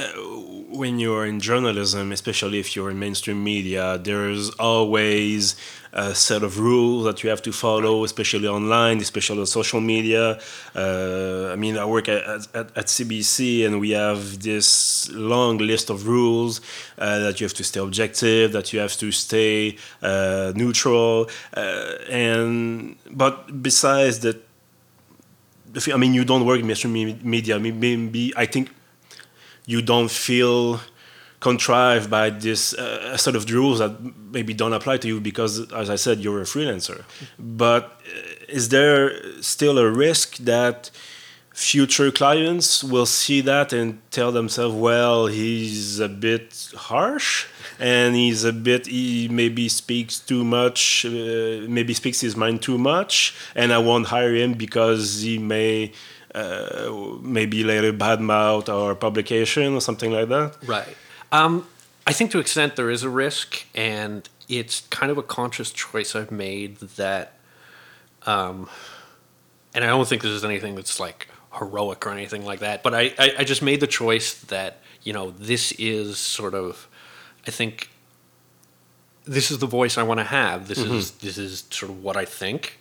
when 0.81 0.93
you're 1.03 1.25
in 1.31 1.37
journalism, 1.39 2.11
especially 2.11 2.57
if 2.63 2.67
you're 2.75 2.89
in 2.89 2.97
mainstream 3.05 3.39
media, 3.43 3.99
there's 4.07 4.49
always 4.71 5.55
a 6.07 6.15
set 6.15 6.41
of 6.47 6.51
rules 6.69 7.03
that 7.07 7.17
you 7.23 7.29
have 7.29 7.43
to 7.43 7.51
follow, 7.51 8.03
especially 8.03 8.47
online, 8.47 8.97
especially 9.07 9.41
on 9.41 9.45
social 9.45 9.79
media. 9.79 10.39
Uh, 10.75 11.51
I 11.53 11.55
mean, 11.63 11.77
I 11.77 11.85
work 11.85 12.09
at, 12.09 12.21
at, 12.59 12.67
at 12.79 12.85
CBC 12.95 13.63
and 13.67 13.79
we 13.79 13.91
have 13.91 14.21
this 14.49 15.07
long 15.11 15.59
list 15.59 15.91
of 15.91 16.07
rules 16.07 16.53
uh, 16.97 17.19
that 17.19 17.39
you 17.39 17.45
have 17.45 17.53
to 17.61 17.63
stay 17.63 17.79
objective, 17.79 18.53
that 18.53 18.73
you 18.73 18.79
have 18.79 18.95
to 19.03 19.11
stay 19.11 19.77
uh, 20.01 20.51
neutral. 20.55 21.29
Uh, 21.55 21.93
and 22.09 22.95
But 23.11 23.61
besides 23.61 24.15
that, 24.25 24.37
I 25.93 25.97
mean, 25.97 26.13
you 26.15 26.25
don't 26.25 26.45
work 26.49 26.59
in 26.59 26.65
mainstream 26.65 26.93
media. 27.23 27.59
May- 27.59 27.71
Maybe 27.71 28.33
I 28.35 28.47
think 28.47 28.65
you 29.65 29.81
don't 29.81 30.11
feel 30.11 30.79
contrived 31.39 32.09
by 32.09 32.29
this 32.29 32.73
uh, 32.73 33.17
sort 33.17 33.35
of 33.35 33.49
rules 33.51 33.79
that 33.79 33.93
maybe 34.31 34.53
don't 34.53 34.73
apply 34.73 34.97
to 34.97 35.07
you 35.07 35.19
because, 35.19 35.71
as 35.73 35.89
I 35.89 35.97
said, 35.97 36.19
you're 36.19 36.41
a 36.41 36.45
freelancer. 36.45 37.03
But 37.37 37.83
uh, 37.83 38.57
is 38.57 38.69
there 38.69 39.01
still 39.41 39.77
a 39.77 39.89
risk 39.89 40.37
that 40.37 40.89
future 41.53 42.11
clients 42.11 42.83
will 42.83 43.05
see 43.05 43.41
that 43.41 43.73
and 43.73 44.01
tell 44.09 44.31
themselves, 44.31 44.75
"Well, 44.75 45.27
he's 45.27 45.99
a 45.99 46.09
bit 46.09 46.47
harsh." 46.75 47.45
And 47.79 48.15
he's 48.15 48.43
a 48.43 48.53
bit. 48.53 48.87
He 48.87 49.27
maybe 49.27 49.67
speaks 49.69 50.19
too 50.19 50.43
much. 50.43 51.05
Uh, 51.05 51.65
maybe 51.77 51.93
speaks 51.93 52.21
his 52.21 52.35
mind 52.35 52.61
too 52.61 52.77
much, 52.77 53.35
and 53.55 53.73
I 53.73 53.79
won't 53.79 54.07
hire 54.07 54.35
him 54.35 54.53
because 54.53 55.21
he 55.21 55.37
may 55.37 55.91
uh, 56.33 57.17
maybe 57.21 57.63
later 57.63 57.93
badmouth 57.93 58.69
our 58.69 58.95
publication 58.95 59.73
or 59.73 59.81
something 59.81 60.11
like 60.11 60.29
that. 60.29 60.55
Right. 60.65 60.95
Um, 61.31 61.67
I 62.05 62.13
think 62.13 62.31
to 62.31 62.37
an 62.37 62.41
extent 62.41 62.75
there 62.75 62.89
is 62.89 63.03
a 63.03 63.09
risk, 63.09 63.65
and 63.73 64.27
it's 64.49 64.81
kind 64.87 65.11
of 65.11 65.17
a 65.17 65.23
conscious 65.23 65.71
choice 65.71 66.15
I've 66.15 66.31
made 66.31 66.79
that, 66.97 67.33
um, 68.25 68.69
and 69.73 69.83
I 69.83 69.87
don't 69.87 70.07
think 70.07 70.21
this 70.21 70.31
is 70.31 70.43
anything 70.43 70.75
that's 70.75 70.99
like 70.99 71.27
heroic 71.57 72.05
or 72.05 72.09
anything 72.09 72.45
like 72.45 72.59
that. 72.59 72.83
But 72.83 72.93
I, 72.93 73.13
I, 73.17 73.33
I 73.39 73.43
just 73.43 73.61
made 73.61 73.79
the 73.79 73.87
choice 73.87 74.33
that 74.33 74.79
you 75.03 75.13
know 75.13 75.31
this 75.31 75.71
is 75.73 76.17
sort 76.17 76.53
of, 76.53 76.87
I 77.47 77.51
think, 77.51 77.89
this 79.25 79.49
is 79.49 79.59
the 79.59 79.67
voice 79.67 79.97
I 79.97 80.03
want 80.03 80.19
to 80.19 80.25
have. 80.25 80.67
This 80.67 80.79
is 80.79 81.11
this 81.11 81.37
is 81.37 81.63
sort 81.69 81.91
of 81.91 82.03
what 82.03 82.17
I 82.17 82.25
think. 82.25 82.79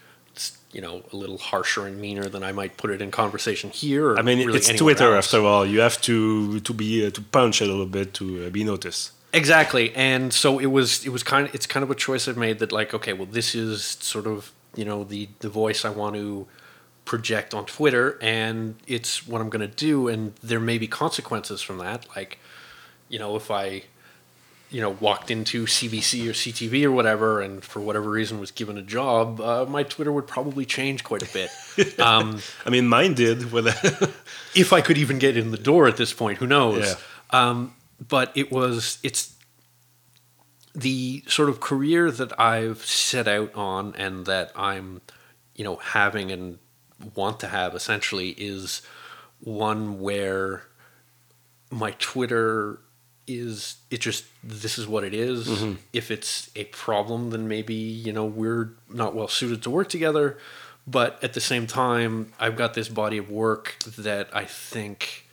You 0.72 0.80
know 0.80 1.02
a 1.12 1.16
little 1.16 1.38
harsher 1.38 1.86
and 1.86 2.00
meaner 2.00 2.28
than 2.28 2.42
I 2.42 2.52
might 2.52 2.78
put 2.78 2.90
it 2.90 3.02
in 3.02 3.10
conversation 3.10 3.70
here. 3.70 4.10
Or 4.10 4.18
I 4.18 4.22
mean, 4.22 4.38
really 4.38 4.58
it's 4.58 4.72
Twitter 4.72 5.14
else. 5.14 5.26
after 5.26 5.44
all. 5.44 5.66
You 5.66 5.80
have 5.80 6.00
to 6.02 6.60
to 6.60 6.72
be 6.72 7.06
uh, 7.06 7.10
to 7.10 7.20
punch 7.20 7.60
a 7.60 7.66
little 7.66 7.86
bit 7.86 8.14
to 8.14 8.46
uh, 8.46 8.50
be 8.50 8.64
noticed. 8.64 9.12
Exactly, 9.34 9.94
and 9.94 10.32
so 10.32 10.58
it 10.58 10.66
was. 10.66 11.06
It 11.06 11.10
was 11.10 11.22
kind 11.22 11.48
of. 11.48 11.54
It's 11.54 11.66
kind 11.66 11.82
of 11.82 11.90
a 11.90 11.94
choice 11.94 12.28
I've 12.28 12.36
made 12.36 12.58
that, 12.58 12.70
like, 12.70 12.92
okay, 12.92 13.14
well, 13.14 13.26
this 13.26 13.54
is 13.54 13.82
sort 14.00 14.26
of 14.26 14.52
you 14.74 14.84
know 14.84 15.04
the 15.04 15.28
the 15.40 15.48
voice 15.48 15.84
I 15.84 15.90
want 15.90 16.16
to 16.16 16.46
project 17.04 17.54
on 17.54 17.64
Twitter, 17.66 18.18
and 18.20 18.76
it's 18.86 19.26
what 19.26 19.40
I'm 19.40 19.50
going 19.50 19.68
to 19.68 19.74
do, 19.74 20.08
and 20.08 20.34
there 20.42 20.60
may 20.60 20.78
be 20.78 20.86
consequences 20.86 21.60
from 21.62 21.78
that. 21.78 22.06
Like, 22.14 22.38
you 23.08 23.18
know, 23.18 23.36
if 23.36 23.50
I, 23.50 23.84
you 24.72 24.80
know, 24.80 24.90
walked 24.90 25.30
into 25.30 25.66
CBC 25.66 26.26
or 26.26 26.32
CTV 26.32 26.84
or 26.84 26.90
whatever, 26.90 27.42
and 27.42 27.62
for 27.62 27.80
whatever 27.80 28.10
reason 28.10 28.40
was 28.40 28.50
given 28.50 28.78
a 28.78 28.82
job, 28.82 29.38
uh, 29.40 29.66
my 29.66 29.82
Twitter 29.82 30.10
would 30.10 30.26
probably 30.26 30.64
change 30.64 31.04
quite 31.04 31.22
a 31.22 31.32
bit. 31.32 31.98
um, 32.00 32.40
I 32.64 32.70
mean, 32.70 32.88
mine 32.88 33.12
did. 33.12 33.52
With 33.52 33.66
if 34.56 34.72
I 34.72 34.80
could 34.80 34.96
even 34.96 35.18
get 35.18 35.36
in 35.36 35.50
the 35.50 35.58
door 35.58 35.86
at 35.88 35.98
this 35.98 36.14
point, 36.14 36.38
who 36.38 36.46
knows? 36.46 36.86
Yeah. 36.86 37.48
Um, 37.48 37.74
but 38.08 38.32
it 38.34 38.50
was 38.50 38.98
it's 39.02 39.34
the 40.74 41.22
sort 41.26 41.50
of 41.50 41.60
career 41.60 42.10
that 42.10 42.38
I've 42.40 42.84
set 42.84 43.28
out 43.28 43.54
on 43.54 43.94
and 43.96 44.24
that 44.24 44.52
I'm, 44.56 45.02
you 45.54 45.64
know, 45.64 45.76
having 45.76 46.32
and 46.32 46.58
want 47.14 47.40
to 47.40 47.48
have 47.48 47.74
essentially 47.74 48.30
is 48.30 48.80
one 49.40 50.00
where 50.00 50.62
my 51.70 51.90
Twitter 51.98 52.80
is 53.26 53.76
it 53.90 54.00
just 54.00 54.24
this 54.42 54.78
is 54.78 54.86
what 54.86 55.04
it 55.04 55.14
is. 55.14 55.48
Mm-hmm. 55.48 55.74
If 55.92 56.10
it's 56.10 56.50
a 56.56 56.64
problem, 56.64 57.30
then 57.30 57.48
maybe 57.48 57.74
you 57.74 58.12
know 58.12 58.24
we're 58.24 58.70
not 58.90 59.14
well 59.14 59.28
suited 59.28 59.62
to 59.62 59.70
work 59.70 59.88
together. 59.88 60.38
But 60.84 61.22
at 61.22 61.34
the 61.34 61.40
same 61.40 61.68
time, 61.68 62.32
I've 62.40 62.56
got 62.56 62.74
this 62.74 62.88
body 62.88 63.16
of 63.16 63.30
work 63.30 63.76
that 63.96 64.28
I 64.34 64.44
think 64.44 65.28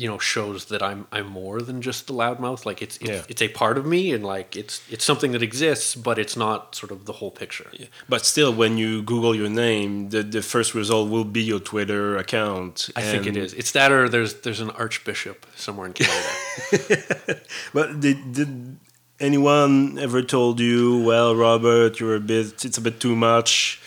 you 0.00 0.08
know 0.10 0.18
shows 0.34 0.60
that 0.66 0.82
I'm 0.90 1.00
I'm 1.16 1.26
more 1.26 1.60
than 1.68 1.82
just 1.82 2.06
the 2.06 2.14
loudmouth. 2.22 2.64
Like 2.64 2.80
it's 2.86 2.96
it's, 2.98 3.10
Yeah. 3.10 3.22
it's 3.32 3.42
a 3.42 3.48
part 3.62 3.76
of 3.80 3.84
me, 3.94 4.12
and 4.14 4.22
like 4.34 4.50
it's 4.62 4.74
it's 4.94 5.04
something 5.04 5.32
that 5.32 5.42
exists, 5.42 5.94
but 6.08 6.18
it's 6.22 6.36
not 6.36 6.74
sort 6.80 6.90
of 6.92 6.98
the 7.04 7.14
whole 7.18 7.32
picture. 7.42 7.68
but 8.08 8.24
still, 8.24 8.52
when 8.62 8.78
you 8.78 9.02
Google 9.02 9.34
your 9.34 9.50
name, 9.66 10.10
the, 10.10 10.22
the 10.22 10.42
first 10.54 10.70
result 10.74 11.10
will 11.10 11.24
be 11.38 11.42
your 11.42 11.60
Twitter 11.72 12.16
account. 12.16 12.88
I 12.96 13.02
think 13.02 13.26
it 13.26 13.36
is. 13.36 13.52
It's 13.60 13.72
that, 13.72 13.90
or 13.92 14.08
there's 14.08 14.32
there's 14.44 14.60
an 14.60 14.70
archbishop 14.84 15.38
somewhere 15.56 15.86
in 15.88 15.92
Canada. 15.94 16.32
But 17.74 18.00
did, 18.00 18.32
did 18.32 18.76
anyone 19.20 19.98
ever 19.98 20.22
told 20.22 20.60
you, 20.60 21.02
well, 21.04 21.34
Robert, 21.34 21.98
you're 22.00 22.16
a 22.16 22.20
bit, 22.20 22.64
it's 22.64 22.78
a 22.78 22.80
bit 22.80 23.00
too 23.00 23.16
much? 23.16 23.80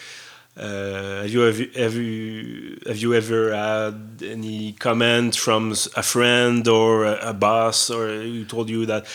Uh, 0.58 1.22
have 1.22 1.30
you 1.30 1.46
you, 1.46 1.72
have 1.76 1.96
you 1.96 2.78
have 2.86 2.98
you 2.98 3.14
ever 3.14 3.54
had 3.54 4.22
any 4.22 4.74
comment 4.74 5.36
from 5.36 5.72
a 5.96 6.04
friend 6.04 6.68
or 6.68 7.06
a, 7.06 7.34
boss 7.34 7.90
or 7.90 8.08
who 8.08 8.44
told 8.44 8.70
you 8.70 8.86
that 8.86 9.06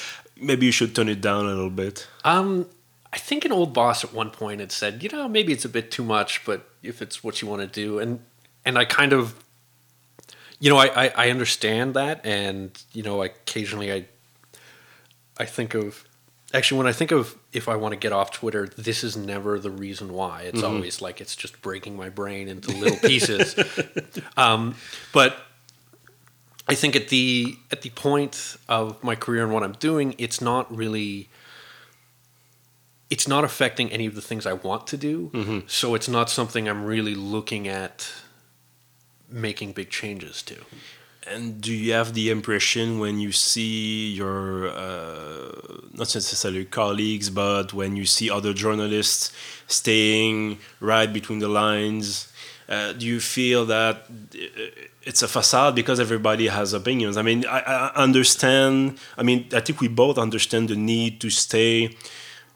maybe 0.41 0.65
you 0.65 0.73
should 0.73 0.95
turn 0.95 1.09
it 1.11 1.21
down 1.21 1.45
a 1.45 1.49
little 1.49 1.69
bit? 1.69 2.07
Um, 2.25 2.67
I 3.13 3.19
think 3.19 3.45
an 3.45 3.53
old 3.53 3.75
boss 3.75 4.03
at 4.03 4.15
one 4.15 4.31
point 4.31 4.61
had 4.61 4.73
said, 4.73 5.03
you 5.03 5.11
know, 5.11 5.29
maybe 5.29 5.53
it's 5.53 5.65
a 5.65 5.69
bit 5.69 5.91
too 5.91 6.05
much, 6.05 6.45
but 6.45 6.69
if 6.83 7.03
it's 7.03 7.23
what 7.23 7.43
you 7.43 7.49
want 7.49 7.61
to 7.61 7.69
do, 7.69 7.99
and 7.99 8.21
and 8.65 8.79
I 8.79 8.87
kind 8.87 9.13
of, 9.13 9.35
you 10.59 10.71
know, 10.71 10.79
I, 10.79 11.05
I 11.05 11.13
I 11.17 11.31
understand 11.31 11.95
that, 11.95 12.25
and 12.25 12.71
you 12.93 13.03
know, 13.03 13.23
occasionally 13.23 13.93
I, 13.93 14.07
I 15.39 15.45
think 15.45 15.75
of, 15.75 16.05
actually, 16.55 16.79
when 16.79 16.87
I 16.87 16.93
think 16.93 17.11
of 17.11 17.37
if 17.53 17.69
I 17.69 17.77
want 17.77 17.93
to 17.93 17.97
get 17.97 18.13
off 18.13 18.33
Twitter, 18.33 18.69
this 18.77 19.03
is 19.05 19.17
never 19.17 19.59
the 19.59 19.71
reason 19.71 20.13
why. 20.13 20.43
It's 20.43 20.63
always 20.63 21.01
like 21.03 21.21
it's 21.21 21.37
just 21.37 21.61
breaking 21.63 21.97
my 21.97 22.09
brain 22.09 22.49
into 22.49 22.71
little 22.73 22.99
pieces. 22.99 23.57
um, 24.37 24.75
but 25.13 25.37
I 26.69 26.75
think 26.75 26.97
at 26.97 27.09
the 27.09 27.57
at 27.71 27.83
the 27.83 27.91
point 27.91 28.57
of 28.69 29.03
my 29.03 29.15
career 29.15 29.45
and 29.45 29.53
what 29.53 29.63
I'm 29.63 29.73
doing, 29.73 30.15
it's 30.19 30.41
not 30.41 30.75
really 30.75 31.29
it's 33.09 33.29
not 33.29 33.45
affecting 33.45 33.91
any 33.93 34.07
of 34.07 34.15
the 34.15 34.21
things 34.21 34.47
I 34.47 34.53
want 34.55 34.87
to 34.89 34.97
do. 34.97 35.31
So 35.69 35.95
it's 35.95 36.09
not 36.09 36.29
something 36.29 36.69
I'm 36.69 36.85
really 36.85 37.15
looking 37.15 37.69
at 37.69 38.13
making 39.29 39.73
big 39.73 39.91
changes 39.91 40.43
to. 40.43 40.57
And 41.29 41.61
do 41.61 41.75
you 41.75 41.93
have 41.93 42.15
the 42.15 42.31
impression 42.31 43.01
when 43.01 43.19
you 43.19 43.33
see 43.33 44.13
your, 44.13 44.69
uh, 44.69 45.51
not 45.93 46.15
necessarily 46.15 46.65
colleagues, 46.65 47.31
but 47.31 47.75
when 47.75 47.97
you 47.97 48.07
see 48.07 48.31
other 48.31 48.53
journalists 48.53 49.33
staying 49.67 50.59
right 50.79 51.13
between 51.13 51.41
the 51.41 51.49
lines, 51.49 52.33
uh, 52.69 52.93
do 52.93 53.07
you 53.07 53.19
feel 53.19 53.65
that 53.67 54.07
uh, 54.07 54.83
it's 55.03 55.23
a 55.23 55.29
facade 55.29 55.75
because 55.75 55.99
everybody 55.99 56.47
has 56.47 56.73
opinions? 56.73 57.17
I 57.17 57.23
mean, 57.23 57.45
I, 57.47 57.59
I 57.59 57.93
understand, 57.95 58.99
I 59.19 59.25
mean, 59.25 59.49
I 59.53 59.61
think 59.61 59.81
we 59.81 59.89
both 59.89 60.19
understand 60.19 60.69
the 60.69 60.77
need 60.77 61.21
to 61.23 61.31
stay 61.31 61.97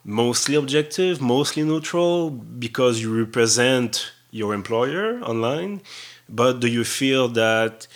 mostly 0.04 0.54
objective, 0.54 1.20
mostly 1.20 1.64
neutral, 1.64 2.30
because 2.30 3.02
you 3.02 3.16
represent 3.16 4.12
your 4.30 4.54
employer 4.54 5.20
online. 5.22 5.82
But 6.28 6.60
do 6.60 6.68
you 6.68 6.84
feel 6.84 7.28
that 7.30 7.88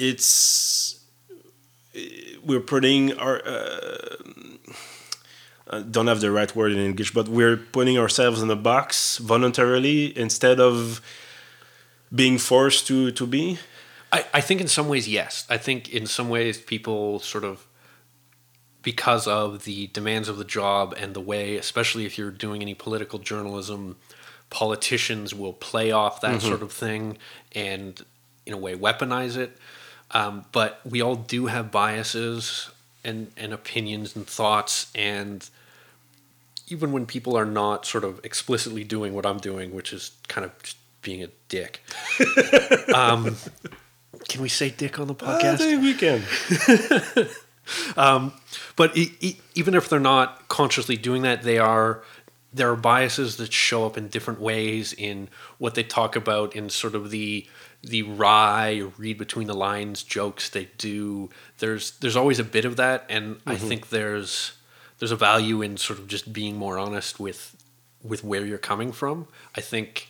it's 0.00 1.04
we're 2.44 2.66
putting 2.74 3.16
our 3.18 3.42
uh, 3.46 4.16
I 5.70 5.82
don't 5.82 6.08
have 6.08 6.20
the 6.20 6.30
right 6.30 6.54
word 6.56 6.72
in 6.72 6.78
English, 6.78 7.12
but 7.12 7.28
we're 7.28 7.56
putting 7.56 7.98
ourselves 7.98 8.42
in 8.42 8.50
a 8.50 8.56
box 8.56 9.18
voluntarily 9.18 10.16
instead 10.18 10.58
of 10.58 11.00
being 12.12 12.38
forced 12.38 12.86
to 12.88 13.10
to 13.12 13.26
be. 13.26 13.58
I, 14.12 14.24
I 14.34 14.40
think 14.40 14.60
in 14.60 14.66
some 14.68 14.88
ways, 14.88 15.06
yes. 15.06 15.46
I 15.48 15.56
think 15.56 15.88
in 15.88 16.06
some 16.06 16.28
ways, 16.28 16.58
people 16.58 17.20
sort 17.20 17.44
of, 17.44 17.64
because 18.82 19.28
of 19.28 19.62
the 19.64 19.86
demands 19.88 20.28
of 20.28 20.36
the 20.36 20.44
job 20.44 20.94
and 20.98 21.14
the 21.14 21.20
way, 21.20 21.56
especially 21.56 22.06
if 22.06 22.18
you're 22.18 22.32
doing 22.32 22.60
any 22.60 22.74
political 22.74 23.20
journalism, 23.20 23.96
politicians 24.48 25.32
will 25.32 25.52
play 25.52 25.92
off 25.92 26.20
that 26.22 26.42
sort 26.42 26.62
of 26.62 26.72
thing 26.72 27.18
and, 27.54 28.04
in 28.46 28.52
a 28.52 28.56
way, 28.56 28.74
weaponize 28.74 29.36
it. 29.36 29.56
Um, 30.12 30.44
but 30.52 30.80
we 30.84 31.00
all 31.00 31.16
do 31.16 31.46
have 31.46 31.70
biases 31.70 32.70
and, 33.04 33.30
and 33.36 33.52
opinions 33.52 34.16
and 34.16 34.26
thoughts. 34.26 34.90
And 34.94 35.48
even 36.68 36.92
when 36.92 37.06
people 37.06 37.36
are 37.36 37.44
not 37.44 37.86
sort 37.86 38.04
of 38.04 38.20
explicitly 38.24 38.84
doing 38.84 39.14
what 39.14 39.26
I'm 39.26 39.38
doing, 39.38 39.74
which 39.74 39.92
is 39.92 40.12
kind 40.28 40.44
of 40.44 40.62
just 40.62 40.76
being 41.02 41.22
a 41.22 41.28
dick. 41.48 41.82
um, 42.94 43.36
can 44.28 44.42
we 44.42 44.48
say 44.48 44.70
dick 44.70 44.98
on 44.98 45.06
the 45.06 45.14
podcast? 45.14 45.54
I 45.54 45.56
think 45.56 45.82
we 45.82 45.94
can. 45.94 46.22
but 48.76 48.96
e- 48.96 49.14
e- 49.20 49.36
even 49.54 49.74
if 49.74 49.88
they're 49.88 50.00
not 50.00 50.48
consciously 50.48 50.96
doing 50.96 51.22
that, 51.22 51.42
they 51.42 51.58
are. 51.58 52.02
There 52.52 52.68
are 52.68 52.76
biases 52.76 53.36
that 53.36 53.52
show 53.52 53.86
up 53.86 53.96
in 53.96 54.08
different 54.08 54.40
ways 54.40 54.92
in 54.92 55.28
what 55.58 55.76
they 55.76 55.84
talk 55.84 56.16
about 56.16 56.56
in 56.56 56.68
sort 56.68 56.96
of 56.96 57.10
the 57.10 57.46
the 57.82 58.02
wry 58.02 58.84
read 58.98 59.18
between 59.18 59.46
the 59.46 59.54
lines 59.54 60.02
jokes 60.02 60.48
they 60.48 60.68
do. 60.78 61.30
There's 61.58 61.92
there's 61.98 62.16
always 62.16 62.38
a 62.38 62.44
bit 62.44 62.64
of 62.64 62.76
that, 62.76 63.06
and 63.08 63.40
I 63.46 63.54
mm-hmm. 63.54 63.68
think 63.68 63.88
there's 63.90 64.52
there's 64.98 65.12
a 65.12 65.16
value 65.16 65.62
in 65.62 65.76
sort 65.76 65.98
of 65.98 66.06
just 66.06 66.32
being 66.32 66.56
more 66.56 66.78
honest 66.78 67.18
with 67.18 67.56
with 68.02 68.22
where 68.24 68.44
you're 68.44 68.58
coming 68.58 68.92
from. 68.92 69.28
I 69.54 69.60
think 69.60 70.08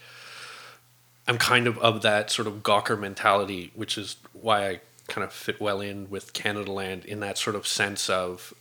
I'm 1.28 1.38
kind 1.38 1.66
of 1.66 1.78
of 1.78 2.02
that 2.02 2.30
sort 2.30 2.48
of 2.48 2.62
Gawker 2.62 2.98
mentality, 2.98 3.70
which 3.74 3.96
is 3.96 4.16
why 4.32 4.68
I 4.68 4.80
kind 5.08 5.24
of 5.24 5.32
fit 5.32 5.60
well 5.60 5.80
in 5.80 6.10
with 6.10 6.32
Canadaland 6.32 7.04
in 7.04 7.20
that 7.20 7.38
sort 7.38 7.56
of 7.56 7.66
sense 7.66 8.10
of 8.10 8.54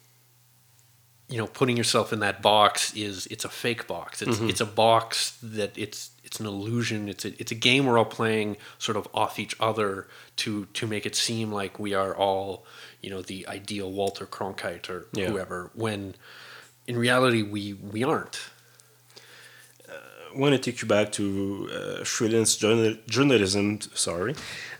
you 1.30 1.38
know 1.38 1.48
putting 1.48 1.78
yourself 1.78 2.12
in 2.12 2.20
that 2.20 2.42
box 2.42 2.94
is 2.96 3.28
it's 3.28 3.46
a 3.46 3.50
fake 3.50 3.86
box. 3.88 4.22
It's 4.22 4.40
it's 4.40 4.62
a 4.62 4.66
box 4.66 5.38
that 5.44 5.78
it's 5.78 6.10
it's 6.24 6.40
an 6.40 6.46
illusion. 6.48 7.08
It's 7.10 7.26
a 7.26 7.40
it's 7.40 7.52
a 7.52 7.56
game 7.56 7.86
we're 7.86 7.98
all 7.98 8.06
playing 8.06 8.58
sort 8.80 8.98
of 8.98 9.08
off 9.14 9.38
each 9.40 9.56
other 9.60 10.08
to 10.38 10.66
to 10.74 10.88
make 10.88 11.06
it 11.06 11.16
seem 11.16 11.52
like 11.52 11.78
we 11.80 11.94
are 11.94 12.16
all 12.16 12.66
you 13.02 13.10
know 13.10 13.22
the 13.22 13.48
ideal 13.48 13.92
Walter 13.92 14.26
Cronkite 14.26 14.90
or 14.90 15.06
Yeah. 15.14 15.28
whoever 15.30 15.70
when 15.76 16.16
in 16.88 16.98
reality 16.98 17.44
we 17.44 17.74
we 17.74 18.04
aren't. 18.04 18.40
I 19.88 20.38
want 20.38 20.54
to 20.54 20.60
take 20.60 20.82
you 20.82 20.88
back 20.88 21.12
to 21.14 21.70
uh, 21.74 22.04
freelance 22.04 22.56
journal- 22.56 22.98
journalism. 23.08 23.80
Sorry, 23.96 24.36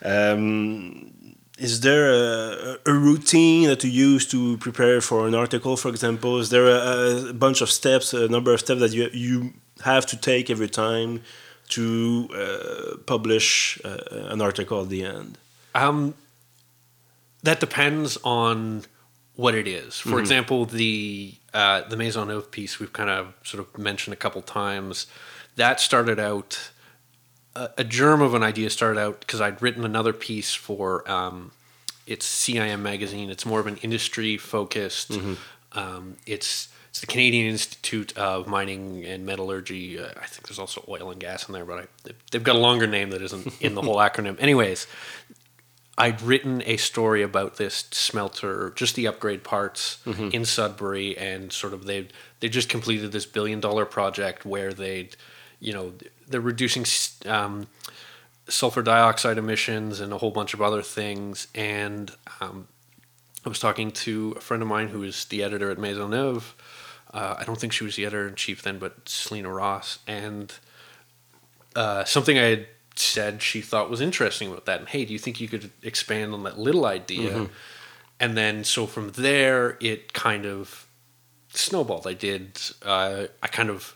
um, 0.06 1.12
is 1.60 1.82
there 1.82 2.12
a, 2.12 2.78
a 2.86 2.94
routine 2.94 3.68
that 3.68 3.84
you 3.84 3.92
use 3.92 4.26
to 4.28 4.58
prepare 4.58 5.02
for 5.02 5.28
an 5.28 5.36
article, 5.36 5.76
for 5.76 5.90
example? 5.90 6.40
Is 6.40 6.50
there 6.50 6.68
a, 6.68 7.30
a 7.30 7.34
bunch 7.34 7.62
of 7.62 7.70
steps, 7.70 8.14
a 8.14 8.28
number 8.28 8.54
of 8.54 8.60
steps 8.60 8.80
that 8.80 8.94
you 8.94 9.10
you 9.14 9.54
have 9.84 10.06
to 10.08 10.18
take 10.18 10.50
every 10.50 10.70
time 10.70 11.22
to 11.70 12.28
uh, 12.34 12.98
publish 13.06 13.80
uh, 13.84 14.34
an 14.34 14.42
article 14.42 14.82
at 14.82 14.90
the 14.90 15.04
end? 15.04 15.38
Um, 15.76 16.16
that 17.44 17.60
depends 17.60 18.18
on 18.24 18.84
what 19.36 19.56
it 19.56 19.68
is. 19.68 20.00
For 20.00 20.20
example, 20.20 20.66
the 20.66 21.34
uh, 21.54 21.82
the 21.88 21.96
Maisonneuve 21.96 22.52
piece 22.52 22.80
we've 22.80 22.94
kind 22.94 23.10
of 23.10 23.34
sort 23.44 23.66
of 23.66 23.78
mentioned 23.78 24.14
a 24.14 24.18
couple 24.18 24.42
times. 24.42 25.08
That 25.56 25.80
started 25.80 26.20
out 26.20 26.72
a, 27.60 27.70
a 27.80 27.84
germ 27.84 28.22
of 28.22 28.34
an 28.34 28.44
idea 28.44 28.70
started 28.70 29.00
out 29.00 29.20
because 29.20 29.42
I'd 29.42 29.62
written 29.62 29.84
another 29.86 30.14
piece 30.14 30.54
for 30.54 31.10
um, 31.10 31.52
it's 32.08 32.26
CIM 32.26 32.82
magazine. 32.82 33.30
It's 33.30 33.46
more 33.46 33.60
of 33.60 33.68
an 33.68 33.78
industry 33.78 34.38
focused. 34.38 35.12
Um, 35.74 36.16
it's 36.26 36.70
it's 36.90 37.02
the 37.02 37.08
Canadian 37.08 37.52
Institute 37.52 38.18
of 38.18 38.48
Mining 38.48 39.06
and 39.06 39.26
Metallurgy. 39.26 40.00
Uh, 40.00 40.08
I 40.20 40.26
think 40.26 40.48
there's 40.48 40.58
also 40.58 40.84
oil 40.88 41.12
and 41.12 41.20
gas 41.20 41.48
in 41.48 41.54
there, 41.54 41.66
but 41.66 41.88
I, 42.06 42.14
they've 42.32 42.44
got 42.44 42.56
a 42.56 42.60
longer 42.60 42.88
name 42.88 43.12
that 43.12 43.22
isn't 43.22 43.62
in 43.62 43.76
the 43.76 43.82
whole 43.82 43.98
acronym. 44.08 44.40
Anyways, 44.40 44.88
I'd 46.00 46.20
written 46.22 46.64
a 46.66 46.78
story 46.78 47.22
about 47.22 47.58
this 47.58 47.86
smelter, 47.92 48.72
just 48.76 48.96
the 48.96 49.06
upgrade 49.06 49.44
parts 49.44 50.00
in 50.34 50.46
Sudbury, 50.46 51.16
and 51.18 51.52
sort 51.52 51.74
of 51.74 51.86
they 51.86 52.08
they 52.40 52.50
just 52.50 52.70
completed 52.70 53.12
this 53.12 53.26
billion 53.28 53.60
dollar 53.60 53.86
project 53.86 54.46
where 54.46 54.74
they'd, 54.74 55.16
you 55.60 55.74
know, 55.74 55.94
they're 56.30 56.42
reducing 56.42 56.86
um, 57.26 57.68
sulfur 58.48 58.82
dioxide 58.82 59.38
emissions 59.38 60.00
and 60.00 60.14
a 60.14 60.18
whole 60.18 60.32
bunch 60.32 60.54
of 60.54 60.62
other 60.62 60.82
things. 60.82 61.48
And 61.54 62.12
um, 62.40 62.68
I 63.46 63.50
was 63.50 63.60
talking 63.60 63.92
to 63.92 64.36
a 64.38 64.42
friend 64.42 64.62
of 64.62 64.70
mine 64.70 64.90
who 64.90 65.04
is 65.04 65.26
the 65.26 65.44
editor 65.44 65.72
at 65.72 65.78
Maisonneuve. 65.78 66.54
Uh, 67.12 67.36
I 67.40 67.44
don't 67.44 67.60
think 67.60 67.74
she 67.74 67.84
was 67.84 67.96
the 67.96 68.06
editor 68.06 68.28
in 68.28 68.36
chief 68.36 68.62
then, 68.62 68.78
but 68.78 69.10
Selena 69.10 69.52
Ross, 69.52 70.00
and 70.06 70.54
uh, 71.76 72.04
something 72.04 72.38
I 72.38 72.44
had 72.44 72.68
said 72.96 73.42
she 73.42 73.62
thought 73.62 73.90
was 73.90 74.02
interesting 74.02 74.50
about 74.52 74.66
that. 74.66 74.80
And 74.80 74.90
hey, 74.90 75.06
do 75.06 75.14
you 75.14 75.20
think 75.20 75.42
you 75.42 75.48
could 75.48 75.72
expand 75.82 76.34
on 76.34 76.44
that 76.44 76.60
little 76.60 76.86
idea? 76.86 77.48
And 78.20 78.38
then 78.38 78.64
so 78.64 78.86
from 78.86 79.12
there, 79.14 79.78
it 79.80 80.14
kind 80.14 80.46
of 80.46 80.86
snowballed. 81.54 82.06
I 82.06 82.14
did. 82.14 82.60
Uh, 82.84 83.28
I 83.42 83.48
kind 83.48 83.70
of 83.70 83.96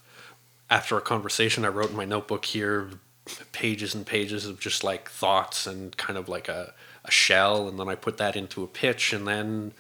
after 0.70 0.98
a 0.98 1.02
conversation 1.02 1.66
I 1.66 1.70
wrote 1.70 1.92
in 1.92 1.96
my 1.96 2.06
notebook 2.06 2.46
here, 2.46 2.90
pages 3.52 3.96
and 3.96 4.06
pages 4.06 4.46
of 4.46 4.60
just 4.60 4.84
like 4.84 5.10
thoughts 5.10 5.66
and 5.68 5.96
kind 5.98 6.18
of 6.18 6.28
like 6.28 6.50
a, 6.50 6.74
a 7.06 7.12
shell, 7.12 7.68
and 7.68 7.80
then 7.80 7.88
I 7.88 7.96
put 7.96 8.18
that 8.18 8.36
into 8.36 8.64
a 8.64 8.68
pitch, 8.68 9.14
and 9.14 9.28
then 9.28 9.74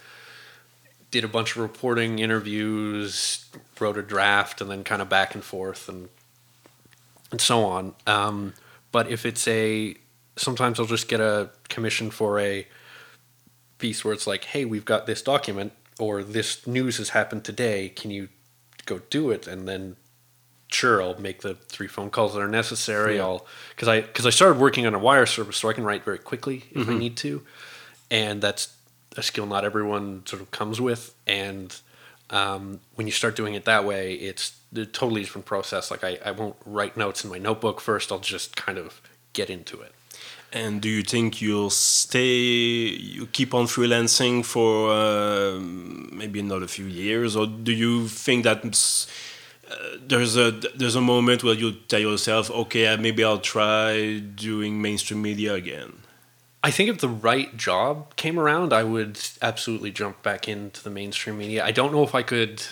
did 1.11 1.23
a 1.23 1.27
bunch 1.27 1.51
of 1.51 1.61
reporting, 1.61 2.19
interviews, 2.19 3.45
wrote 3.79 3.97
a 3.97 4.01
draft, 4.01 4.61
and 4.61 4.69
then 4.69 4.83
kind 4.83 5.01
of 5.01 5.09
back 5.09 5.35
and 5.35 5.43
forth 5.43 5.87
and 5.89 6.09
and 7.33 7.41
so 7.41 7.65
on. 7.65 7.95
Um, 8.05 8.53
but 8.91 9.09
if 9.09 9.25
it's 9.25 9.47
a, 9.47 9.95
sometimes 10.37 10.79
I'll 10.79 10.85
just 10.85 11.07
get 11.07 11.19
a 11.19 11.49
commission 11.67 12.11
for 12.11 12.39
a 12.39 12.67
piece 13.79 14.05
where 14.05 14.13
it's 14.13 14.27
like, 14.27 14.45
hey, 14.45 14.65
we've 14.65 14.85
got 14.85 15.07
this 15.07 15.21
document 15.21 15.73
or 15.99 16.23
this 16.23 16.65
news 16.67 16.97
has 16.97 17.09
happened 17.09 17.43
today. 17.43 17.89
Can 17.89 18.11
you 18.11 18.29
go 18.85 19.01
do 19.09 19.31
it? 19.31 19.47
And 19.47 19.67
then, 19.67 19.95
sure, 20.73 21.01
I'll 21.01 21.19
make 21.19 21.41
the 21.41 21.55
three 21.55 21.87
phone 21.87 22.09
calls 22.09 22.33
that 22.33 22.41
are 22.41 22.47
necessary. 22.47 23.17
Yeah. 23.17 23.23
I'll 23.23 23.45
because 23.69 23.87
I 23.87 24.01
because 24.01 24.25
I 24.25 24.29
started 24.29 24.59
working 24.59 24.85
on 24.85 24.93
a 24.93 24.99
wire 24.99 25.25
service, 25.25 25.57
so 25.57 25.69
I 25.69 25.73
can 25.73 25.83
write 25.83 26.03
very 26.03 26.19
quickly 26.19 26.65
if 26.71 26.89
I 26.89 26.93
need 26.93 27.17
to, 27.17 27.43
and 28.09 28.41
that's 28.41 28.75
a 29.15 29.23
skill 29.23 29.45
not 29.45 29.63
everyone 29.63 30.23
sort 30.25 30.41
of 30.41 30.51
comes 30.51 30.81
with. 30.81 31.13
And 31.27 31.75
um, 32.29 32.79
when 32.95 33.07
you 33.07 33.13
start 33.13 33.35
doing 33.35 33.53
it 33.53 33.65
that 33.65 33.85
way, 33.85 34.13
it's 34.13 34.57
a 34.75 34.85
totally 34.85 35.21
different 35.21 35.45
process. 35.45 35.91
Like 35.91 36.03
I, 36.03 36.19
I 36.25 36.31
won't 36.31 36.55
write 36.65 36.97
notes 36.97 37.23
in 37.23 37.29
my 37.29 37.37
notebook 37.37 37.79
first. 37.79 38.11
I'll 38.11 38.19
just 38.19 38.55
kind 38.55 38.77
of 38.77 39.01
get 39.33 39.49
into 39.49 39.81
it. 39.81 39.93
And 40.51 40.81
do 40.81 40.89
you 40.89 41.01
think 41.01 41.41
you'll 41.41 41.71
stay, 41.71 42.27
you 42.27 43.25
keep 43.25 43.55
on 43.55 43.65
freelancing 43.65 44.45
for 44.45 44.91
uh, 44.91 45.59
maybe 45.59 46.39
another 46.39 46.67
few 46.67 46.85
years, 46.85 47.35
or 47.35 47.47
do 47.47 47.71
you 47.71 48.07
think 48.07 48.43
that 48.43 48.61
uh, 49.69 49.75
there's 50.05 50.35
a 50.35 50.51
there's 50.75 50.95
a 50.95 51.01
moment 51.01 51.43
where 51.43 51.53
you 51.55 51.71
tell 51.87 51.99
yourself, 51.99 52.51
okay, 52.51 52.87
uh, 52.87 52.97
maybe 52.97 53.23
I'll 53.23 53.39
try 53.39 54.19
doing 54.19 54.81
mainstream 54.81 55.21
media 55.21 55.53
again? 55.53 55.93
I 56.63 56.71
think 56.71 56.89
if 56.89 56.99
the 56.99 57.09
right 57.09 57.55
job 57.57 58.15
came 58.15 58.39
around, 58.39 58.71
I 58.71 58.83
would 58.83 59.19
absolutely 59.41 59.91
jump 59.91 60.23
back 60.23 60.47
into 60.47 60.81
the 60.81 60.89
mainstream 60.89 61.37
media. 61.37 61.63
I 61.63 61.71
don't 61.71 61.91
know 61.91 62.03
if 62.03 62.15
I 62.15 62.23
could. 62.23 62.63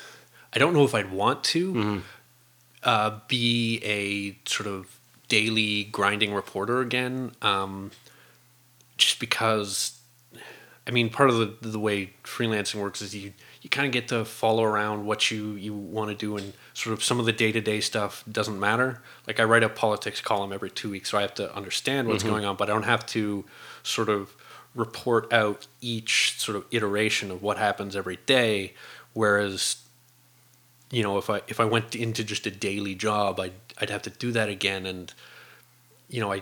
I 0.54 0.60
don't 0.60 0.74
know 0.74 0.86
if 0.86 0.96
I'd 0.96 1.12
want 1.12 1.44
to 1.46 2.02
uh, 2.84 3.20
be 3.28 3.82
a 3.84 4.38
sort 4.50 4.68
of 4.68 5.00
daily 5.28 5.86
grinding 5.86 6.34
reporter 6.34 6.82
again. 6.82 7.32
Um, 7.42 7.92
just 8.98 9.20
because, 9.20 10.00
I 10.86 10.92
mean, 10.92 11.10
part 11.10 11.30
of 11.30 11.38
the 11.38 11.70
the 11.70 11.80
way 11.80 12.14
freelancing 12.24 12.76
works 12.76 13.02
is 13.02 13.16
you 13.16 13.34
you 13.62 13.70
kind 13.70 13.86
of 13.86 13.94
get 13.94 14.08
to 14.08 14.26
follow 14.26 14.64
around 14.64 15.06
what 15.06 15.30
you 15.30 15.54
you 15.54 15.74
want 15.74 16.10
to 16.10 16.16
do, 16.16 16.38
and 16.38 16.54
sort 16.74 16.94
of 16.94 17.04
some 17.04 17.20
of 17.20 17.26
the 17.26 17.32
day 17.32 17.52
to 17.52 17.62
day 17.62 17.80
stuff 17.80 18.24
doesn't 18.30 18.60
matter. 18.60 19.02
Like 19.28 19.40
I 19.40 19.44
write 19.44 19.64
a 19.64 19.70
politics 19.70 20.20
column 20.20 20.52
every 20.52 20.72
two 20.72 20.90
weeks, 20.90 21.12
so 21.12 21.18
I 21.18 21.22
have 21.22 21.36
to 21.36 21.56
understand 21.56 22.08
what's 22.08 22.24
mm-hmm. 22.24 22.34
going 22.34 22.46
on, 22.46 22.56
but 22.56 22.70
I 22.70 22.74
don't 22.74 22.84
have 22.84 23.06
to 23.08 23.46
sort 23.84 24.10
of 24.10 24.36
report 24.74 25.32
out 25.32 25.68
each 25.82 26.40
sort 26.40 26.56
of 26.56 26.66
iteration 26.72 27.30
of 27.30 27.44
what 27.44 27.58
happens 27.58 27.96
every 27.96 28.18
day. 28.26 28.74
Whereas 29.14 29.78
you 30.92 31.04
know, 31.04 31.18
if 31.18 31.30
I 31.30 31.42
if 31.48 31.60
I 31.60 31.66
went 31.66 31.96
into 31.96 32.24
just 32.24 32.46
a 32.46 32.52
daily 32.52 32.96
job, 32.96 33.40
I'd 33.40 33.54
I'd 33.80 33.90
have 33.90 34.02
to 34.04 34.10
do 34.10 34.32
that 34.32 34.50
again, 34.50 34.86
and 34.86 35.14
you 36.10 36.20
know, 36.20 36.32
I 36.32 36.42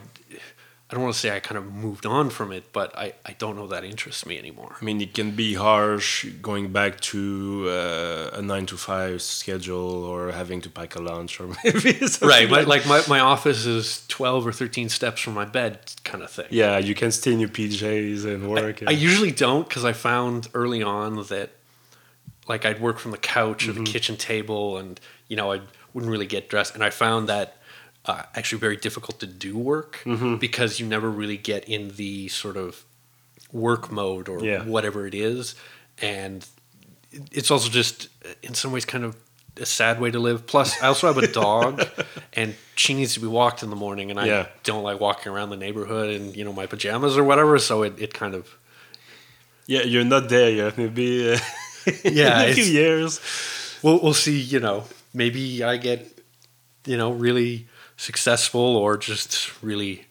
I 0.89 0.95
don't 0.95 1.03
want 1.03 1.13
to 1.13 1.19
say 1.19 1.35
I 1.35 1.39
kind 1.39 1.55
of 1.55 1.71
moved 1.71 2.07
on 2.07 2.31
from 2.31 2.51
it, 2.51 2.73
but 2.73 2.97
I 2.97 3.13
I 3.23 3.33
don't 3.33 3.55
know 3.55 3.67
that 3.67 3.83
interests 3.83 4.25
me 4.25 4.39
anymore. 4.39 4.75
I 4.81 4.83
mean, 4.83 4.99
it 5.01 5.13
can 5.13 5.31
be 5.31 5.53
harsh 5.53 6.25
going 6.41 6.71
back 6.71 6.99
to 7.11 7.67
uh, 7.69 8.31
a 8.39 8.41
nine 8.41 8.65
to 8.67 8.75
five 8.77 9.21
schedule 9.21 10.03
or 10.03 10.31
having 10.31 10.61
to 10.61 10.69
pack 10.69 10.95
a 10.95 10.99
lunch 10.99 11.39
or 11.39 11.47
maybe 11.63 11.93
something 12.07 12.27
Right, 12.27 12.49
my, 12.49 12.61
like 12.61 12.87
my 12.87 13.03
my 13.07 13.19
office 13.19 13.67
is 13.67 14.03
twelve 14.07 14.47
or 14.47 14.51
thirteen 14.51 14.89
steps 14.89 15.21
from 15.21 15.35
my 15.35 15.45
bed, 15.45 15.79
kind 16.03 16.23
of 16.23 16.31
thing. 16.31 16.47
yeah, 16.49 16.79
you 16.79 16.95
can 16.95 17.11
stay 17.11 17.33
in 17.33 17.39
your 17.39 17.49
PJs 17.49 18.25
and 18.25 18.49
work. 18.49 18.81
I 18.87 18.91
usually 18.91 19.31
don't 19.31 19.67
because 19.69 19.85
I 19.85 19.93
found 19.93 20.47
early 20.55 20.81
on 20.81 21.17
that 21.27 21.51
like 22.47 22.65
I'd 22.65 22.81
work 22.81 22.97
from 22.97 23.11
the 23.11 23.17
couch 23.19 23.67
or 23.67 23.73
the 23.73 23.83
kitchen 23.83 24.17
table 24.17 24.77
and 24.77 24.99
you 25.27 25.35
know 25.35 25.53
I 25.53 25.61
wouldn't 25.93 26.11
really 26.11 26.25
get 26.25 26.49
dressed 26.49 26.73
and 26.73 26.83
I 26.83 26.89
found 26.89 27.29
that 27.29 27.57
uh, 28.05 28.23
actually 28.35 28.59
very 28.59 28.77
difficult 28.77 29.19
to 29.19 29.27
do 29.27 29.57
work 29.57 30.03
because 30.39 30.79
you 30.79 30.85
never 30.85 31.09
really 31.11 31.37
get 31.37 31.67
in 31.69 31.91
the 31.95 32.27
sort 32.29 32.57
of 32.57 32.83
work 33.51 33.91
mode 33.91 34.29
or 34.29 34.43
Yeah. 34.43 34.63
whatever 34.63 35.05
it 35.07 35.13
is 35.13 35.55
and 36.01 36.45
it's 37.31 37.49
also 37.51 37.69
just 37.69 38.07
uh, 38.25 38.29
in 38.43 38.53
some 38.53 38.71
ways 38.71 38.85
kind 38.85 39.03
of 39.03 39.15
a 39.59 39.65
sad 39.65 39.99
way 39.99 40.11
to 40.11 40.19
live 40.19 40.45
plus 40.47 40.81
I 40.81 40.87
also 40.87 41.07
have 41.07 41.17
a 41.17 41.27
dog 41.27 41.83
and 42.33 42.55
she 42.75 42.93
needs 42.93 43.13
to 43.15 43.19
be 43.19 43.27
walked 43.27 43.63
in 43.63 43.69
the 43.69 43.75
morning 43.75 44.09
and 44.11 44.19
I 44.19 44.25
Yeah. 44.27 44.45
don't 44.63 44.83
like 44.83 44.99
walking 44.99 45.31
around 45.31 45.49
the 45.49 45.57
neighborhood 45.57 46.09
in 46.09 46.33
you 46.33 46.45
know 46.45 46.53
my 46.53 46.67
pajamas 46.67 47.17
or 47.17 47.23
whatever 47.23 47.59
so 47.59 47.83
it, 47.83 47.99
it 47.99 48.13
kind 48.13 48.33
of 48.35 48.55
yeah, 49.67 49.83
you're 49.83 50.03
not 50.05 50.29
there 50.29 50.49
yet. 50.49 50.77
Maybe 50.79 51.31
uh, 51.33 51.37
Yeah, 52.03 52.41
in 52.43 52.49
a 52.49 52.53
few 52.53 52.63
years. 52.63 53.19
we'll 53.83 53.99
we'll 54.01 54.15
see. 54.15 54.39
You 54.39 54.59
know, 54.59 54.85
maybe 55.13 55.63
I 55.63 55.77
get 55.77 55.99
you 56.85 56.97
know 56.97 57.11
really 57.11 57.67
successful 57.99 58.77
or 58.77 58.97
just 58.97 59.61
really 59.61 60.05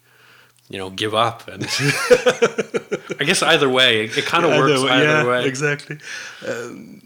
you 0.68 0.77
know 0.77 0.90
give 0.90 1.14
up 1.14 1.48
and 1.48 1.64
I 3.20 3.24
guess 3.24 3.42
either 3.42 3.68
way 3.68 4.05
it, 4.05 4.18
it 4.18 4.27
kind 4.27 4.44
of 4.44 4.51
works 4.51 4.83
either 4.83 5.05
yeah, 5.05 5.27
way. 5.27 5.46
Exactly. 5.46 5.98
Um, 6.46 7.03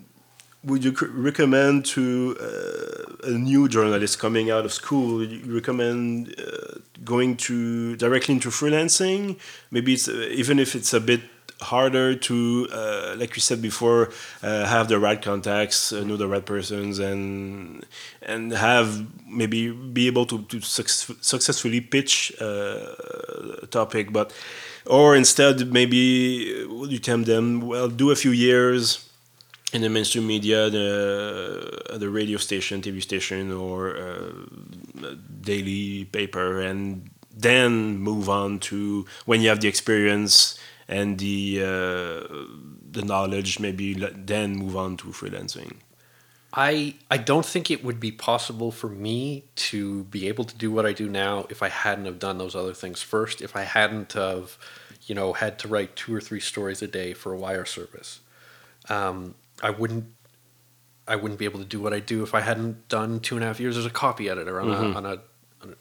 would 0.65 0.85
you 0.85 0.93
recommend 1.13 1.85
to 1.87 2.37
uh, 2.41 3.29
a 3.29 3.31
new 3.31 3.69
journalist 3.69 4.19
coming 4.19 4.51
out 4.51 4.65
of 4.65 4.73
school? 4.73 5.17
Would 5.19 5.33
you 5.33 5.55
recommend 5.55 6.35
uh, 6.39 6.79
going 7.05 7.37
to 7.49 7.97
directly 7.97 8.35
into 8.35 8.51
freelancing? 8.51 9.39
Maybe 9.71 9.95
it's 9.95 10.09
uh, 10.09 10.29
even 10.31 10.59
if 10.59 10.75
it's 10.75 10.93
a 10.93 11.01
bit 11.01 11.23
harder 11.63 12.15
to, 12.15 12.69
uh, 12.73 13.15
like 13.19 13.37
you 13.37 13.41
said 13.41 13.63
before, 13.63 14.11
uh, 14.43 14.67
have 14.67 14.89
the 14.89 14.99
right 14.99 15.21
contacts, 15.21 15.93
uh, 15.93 16.03
know 16.05 16.17
the 16.17 16.29
right 16.29 16.45
persons, 16.45 16.99
and 16.99 17.85
and 18.23 18.53
have 18.53 19.07
maybe 19.27 19.71
be 19.71 20.07
able 20.07 20.27
to 20.27 20.43
to 20.45 20.61
suc- 20.61 21.17
successfully 21.21 21.81
pitch 21.81 22.33
uh, 22.41 23.63
a 23.63 23.67
topic, 23.71 24.13
but 24.13 24.33
or 24.87 25.17
instead 25.17 25.73
maybe 25.73 26.65
uh, 26.65 26.85
you 26.85 26.99
tell 26.99 27.19
them, 27.19 27.61
well, 27.61 27.89
do 27.89 28.11
a 28.11 28.17
few 28.17 28.33
years 28.33 29.09
in 29.73 29.81
the 29.83 29.89
mainstream 29.89 30.27
media, 30.27 30.69
the 30.71 31.97
the 31.99 32.11
radio 32.11 32.39
station, 32.39 32.83
TV 32.83 33.01
station, 33.01 33.53
or 33.53 33.97
uh, 33.97 35.15
daily 35.41 36.05
paper, 36.07 36.61
and 36.61 37.11
then 37.35 37.99
move 37.99 38.29
on 38.29 38.59
to 38.59 39.07
when 39.25 39.41
you 39.41 39.49
have 39.49 39.61
the 39.61 39.69
experience 39.69 40.59
and 40.89 41.19
the 41.19 41.61
uh, 41.63 42.29
the 42.91 43.03
knowledge, 43.05 43.61
maybe 43.61 43.95
then 43.95 44.57
move 44.57 44.77
on 44.77 44.97
to 44.99 45.07
freelancing. 45.09 45.77
I 46.53 46.97
I 47.11 47.17
don't 47.17 47.47
think 47.47 47.71
it 47.71 47.83
would 47.83 47.99
be 47.99 48.13
possible 48.13 48.71
for 48.71 48.89
me 48.89 49.45
to 49.71 50.05
be 50.05 50.29
able 50.29 50.45
to 50.45 50.55
do 50.55 50.71
what 50.71 50.85
I 50.85 50.93
do 50.93 51.09
now 51.09 51.47
if 51.49 51.63
I 51.63 51.69
hadn't 51.69 52.05
have 52.05 52.19
done 52.19 52.39
those 52.39 52.55
other 52.55 52.75
things 52.75 53.01
first. 53.01 53.41
If 53.41 53.57
I 53.57 53.63
hadn't 53.63 54.13
have, 54.13 54.59
you 55.07 55.15
know, 55.15 55.33
had 55.33 55.59
to 55.61 55.69
write 55.69 55.97
two 55.97 56.15
or 56.15 56.21
three 56.21 56.41
stories 56.41 56.83
a 56.83 56.87
day 56.87 57.15
for 57.15 57.33
a 57.33 57.37
wire 57.37 57.65
service, 57.65 58.21
um, 58.89 59.35
I 59.63 59.71
wouldn't. 59.71 60.05
I 61.09 61.17
wouldn't 61.17 61.41
be 61.41 61.47
able 61.47 61.59
to 61.59 61.65
do 61.65 61.81
what 61.81 61.93
I 61.93 61.99
do 61.99 62.23
if 62.23 62.33
I 62.33 62.43
hadn't 62.43 62.89
done 62.89 63.19
two 63.19 63.35
and 63.35 63.43
a 63.43 63.47
half 63.49 63.59
years 63.59 63.77
as 63.77 63.85
a 63.85 63.91
copy 63.91 64.29
editor 64.29 64.61
on, 64.61 64.69
mm-hmm. 64.69 64.93
a, 64.93 64.97
on 64.97 65.07
a 65.07 65.21
on 65.61 65.71
a 65.71 65.77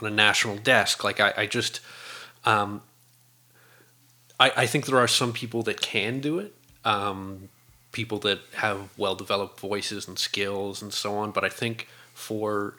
on 0.00 0.08
a 0.08 0.10
national 0.10 0.56
desk. 0.56 1.04
Like 1.04 1.20
I, 1.20 1.32
I 1.36 1.46
just, 1.46 1.80
um, 2.44 2.82
I 4.38 4.52
I 4.56 4.66
think 4.66 4.86
there 4.86 4.98
are 4.98 5.08
some 5.08 5.32
people 5.32 5.62
that 5.64 5.80
can 5.80 6.20
do 6.20 6.38
it. 6.38 6.54
Um, 6.84 7.48
people 7.94 8.18
that 8.18 8.40
have 8.56 8.90
well 8.98 9.14
developed 9.14 9.58
voices 9.58 10.06
and 10.06 10.18
skills 10.18 10.82
and 10.82 10.92
so 10.92 11.16
on. 11.16 11.30
But 11.30 11.44
I 11.44 11.48
think 11.48 11.88
for 12.12 12.74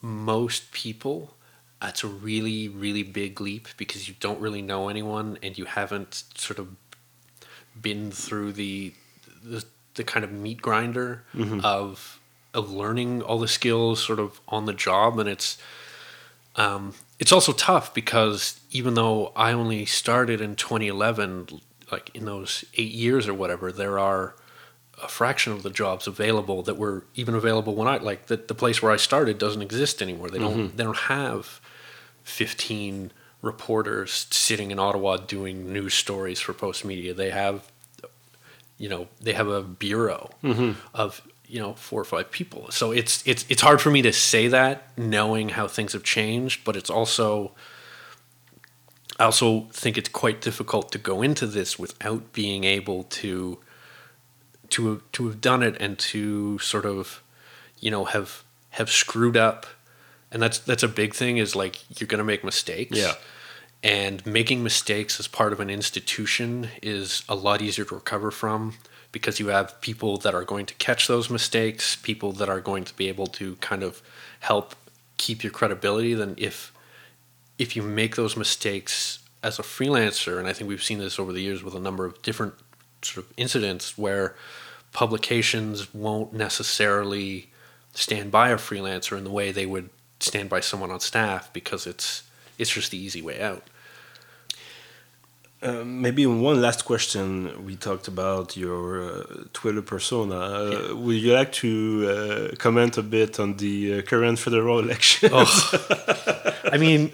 most 0.00 0.70
people, 0.70 1.34
it's 1.82 2.04
a 2.04 2.06
really, 2.06 2.68
really 2.68 3.02
big 3.02 3.40
leap 3.40 3.68
because 3.76 4.08
you 4.08 4.14
don't 4.20 4.40
really 4.40 4.62
know 4.62 4.88
anyone 4.88 5.38
and 5.42 5.58
you 5.58 5.64
haven't 5.64 6.22
sort 6.34 6.60
of 6.60 6.76
been 7.80 8.12
through 8.12 8.52
the 8.52 8.92
the, 9.42 9.64
the 9.94 10.04
kind 10.04 10.24
of 10.24 10.32
meat 10.32 10.60
grinder 10.60 11.24
mm-hmm. 11.34 11.60
of 11.64 12.20
of 12.52 12.70
learning 12.70 13.22
all 13.22 13.38
the 13.38 13.48
skills 13.48 14.02
sort 14.02 14.18
of 14.18 14.40
on 14.48 14.66
the 14.66 14.72
job 14.72 15.18
and 15.18 15.28
it's 15.28 15.58
um, 16.56 16.92
it's 17.18 17.32
also 17.32 17.52
tough 17.52 17.92
because 17.92 18.60
even 18.70 18.94
though 18.94 19.32
I 19.34 19.52
only 19.52 19.84
started 19.86 20.40
in 20.40 20.56
2011 20.56 21.60
like 21.90 22.10
in 22.14 22.26
those 22.26 22.64
8 22.74 22.92
years 22.92 23.26
or 23.26 23.34
whatever 23.34 23.72
there 23.72 23.98
are 23.98 24.34
a 25.02 25.08
fraction 25.08 25.52
of 25.52 25.62
the 25.62 25.70
jobs 25.70 26.06
available 26.06 26.62
that 26.62 26.76
were 26.76 27.04
even 27.14 27.34
available 27.34 27.74
when 27.74 27.88
I 27.88 27.98
like 27.98 28.26
the, 28.26 28.36
the 28.36 28.54
place 28.54 28.82
where 28.82 28.92
I 28.92 28.96
started 28.96 29.38
doesn't 29.38 29.62
exist 29.62 30.02
anymore. 30.02 30.28
They 30.28 30.38
don't 30.38 30.56
mm-hmm. 30.56 30.76
they 30.76 30.84
don't 30.84 30.96
have 30.96 31.60
15 32.24 33.12
reporters 33.40 34.26
sitting 34.30 34.70
in 34.70 34.78
Ottawa 34.78 35.16
doing 35.16 35.72
news 35.72 35.94
stories 35.94 36.40
for 36.40 36.52
Postmedia. 36.52 37.14
They 37.14 37.30
have 37.30 37.70
you 38.78 38.88
know, 38.88 39.08
they 39.20 39.32
have 39.32 39.48
a 39.48 39.62
bureau 39.62 40.30
mm-hmm. 40.42 40.72
of 40.94 41.20
you 41.48 41.58
know 41.58 41.74
four 41.74 42.00
or 42.00 42.04
five 42.04 42.30
people. 42.30 42.70
So 42.70 42.92
it's 42.92 43.26
it's 43.26 43.44
it's 43.48 43.62
hard 43.62 43.80
for 43.80 43.90
me 43.90 44.02
to 44.02 44.12
say 44.12 44.48
that 44.48 44.96
knowing 44.98 45.50
how 45.50 45.66
things 45.66 45.94
have 45.94 46.04
changed, 46.04 46.64
but 46.64 46.76
it's 46.76 46.90
also 46.90 47.52
I 49.18 49.24
also 49.24 49.68
think 49.72 49.98
it's 49.98 50.08
quite 50.08 50.40
difficult 50.40 50.92
to 50.92 50.98
go 50.98 51.22
into 51.22 51.46
this 51.46 51.78
without 51.78 52.32
being 52.32 52.64
able 52.64 53.04
to 53.04 53.58
to 54.70 55.02
to 55.12 55.26
have 55.26 55.40
done 55.40 55.62
it 55.62 55.76
and 55.80 55.98
to 55.98 56.58
sort 56.60 56.84
of 56.84 57.22
you 57.80 57.90
know 57.90 58.04
have 58.04 58.44
have 58.70 58.90
screwed 58.90 59.36
up. 59.36 59.66
And 60.30 60.42
that's 60.42 60.58
that's 60.58 60.82
a 60.82 60.88
big 60.88 61.14
thing 61.14 61.38
is 61.38 61.56
like 61.56 62.00
you're 62.00 62.06
going 62.06 62.18
to 62.18 62.24
make 62.24 62.44
mistakes. 62.44 62.96
Yeah. 62.96 63.14
And 63.82 64.24
making 64.26 64.62
mistakes 64.64 65.20
as 65.20 65.28
part 65.28 65.52
of 65.52 65.60
an 65.60 65.70
institution 65.70 66.68
is 66.82 67.22
a 67.28 67.36
lot 67.36 67.62
easier 67.62 67.84
to 67.84 67.94
recover 67.94 68.32
from 68.32 68.74
because 69.12 69.40
you 69.40 69.48
have 69.48 69.80
people 69.80 70.18
that 70.18 70.34
are 70.34 70.44
going 70.44 70.66
to 70.66 70.74
catch 70.74 71.06
those 71.06 71.30
mistakes 71.30 71.96
people 71.96 72.32
that 72.32 72.48
are 72.48 72.60
going 72.60 72.84
to 72.84 72.94
be 72.94 73.08
able 73.08 73.26
to 73.26 73.56
kind 73.56 73.82
of 73.82 74.02
help 74.40 74.74
keep 75.16 75.42
your 75.42 75.52
credibility 75.52 76.14
than 76.14 76.34
if 76.36 76.72
if 77.58 77.74
you 77.74 77.82
make 77.82 78.16
those 78.16 78.36
mistakes 78.36 79.18
as 79.42 79.58
a 79.58 79.62
freelancer 79.62 80.38
and 80.38 80.46
i 80.46 80.52
think 80.52 80.68
we've 80.68 80.82
seen 80.82 80.98
this 80.98 81.18
over 81.18 81.32
the 81.32 81.42
years 81.42 81.62
with 81.62 81.74
a 81.74 81.80
number 81.80 82.04
of 82.04 82.20
different 82.22 82.54
sort 83.02 83.24
of 83.24 83.32
incidents 83.36 83.96
where 83.96 84.34
publications 84.92 85.92
won't 85.94 86.32
necessarily 86.32 87.50
stand 87.92 88.30
by 88.30 88.50
a 88.50 88.56
freelancer 88.56 89.16
in 89.16 89.24
the 89.24 89.30
way 89.30 89.50
they 89.52 89.66
would 89.66 89.90
stand 90.20 90.48
by 90.48 90.60
someone 90.60 90.90
on 90.90 91.00
staff 91.00 91.52
because 91.52 91.86
it's 91.86 92.22
it's 92.58 92.70
just 92.70 92.90
the 92.90 92.98
easy 92.98 93.22
way 93.22 93.40
out. 93.40 93.62
Uh, 95.60 95.82
maybe 95.84 96.24
one 96.24 96.60
last 96.60 96.84
question. 96.84 97.64
We 97.64 97.74
talked 97.74 98.06
about 98.06 98.56
your 98.56 99.02
uh, 99.02 99.24
Twitter 99.52 99.82
persona. 99.82 100.36
Uh, 100.36 100.70
yeah. 100.70 100.92
Would 100.92 101.16
you 101.16 101.32
like 101.32 101.52
to 101.52 102.50
uh, 102.52 102.56
comment 102.56 102.96
a 102.96 103.02
bit 103.02 103.40
on 103.40 103.56
the 103.56 103.98
uh, 103.98 104.02
current 104.02 104.38
federal 104.38 104.78
election? 104.84 105.30
oh. 105.32 106.54
I 106.72 106.76
mean, 106.76 107.10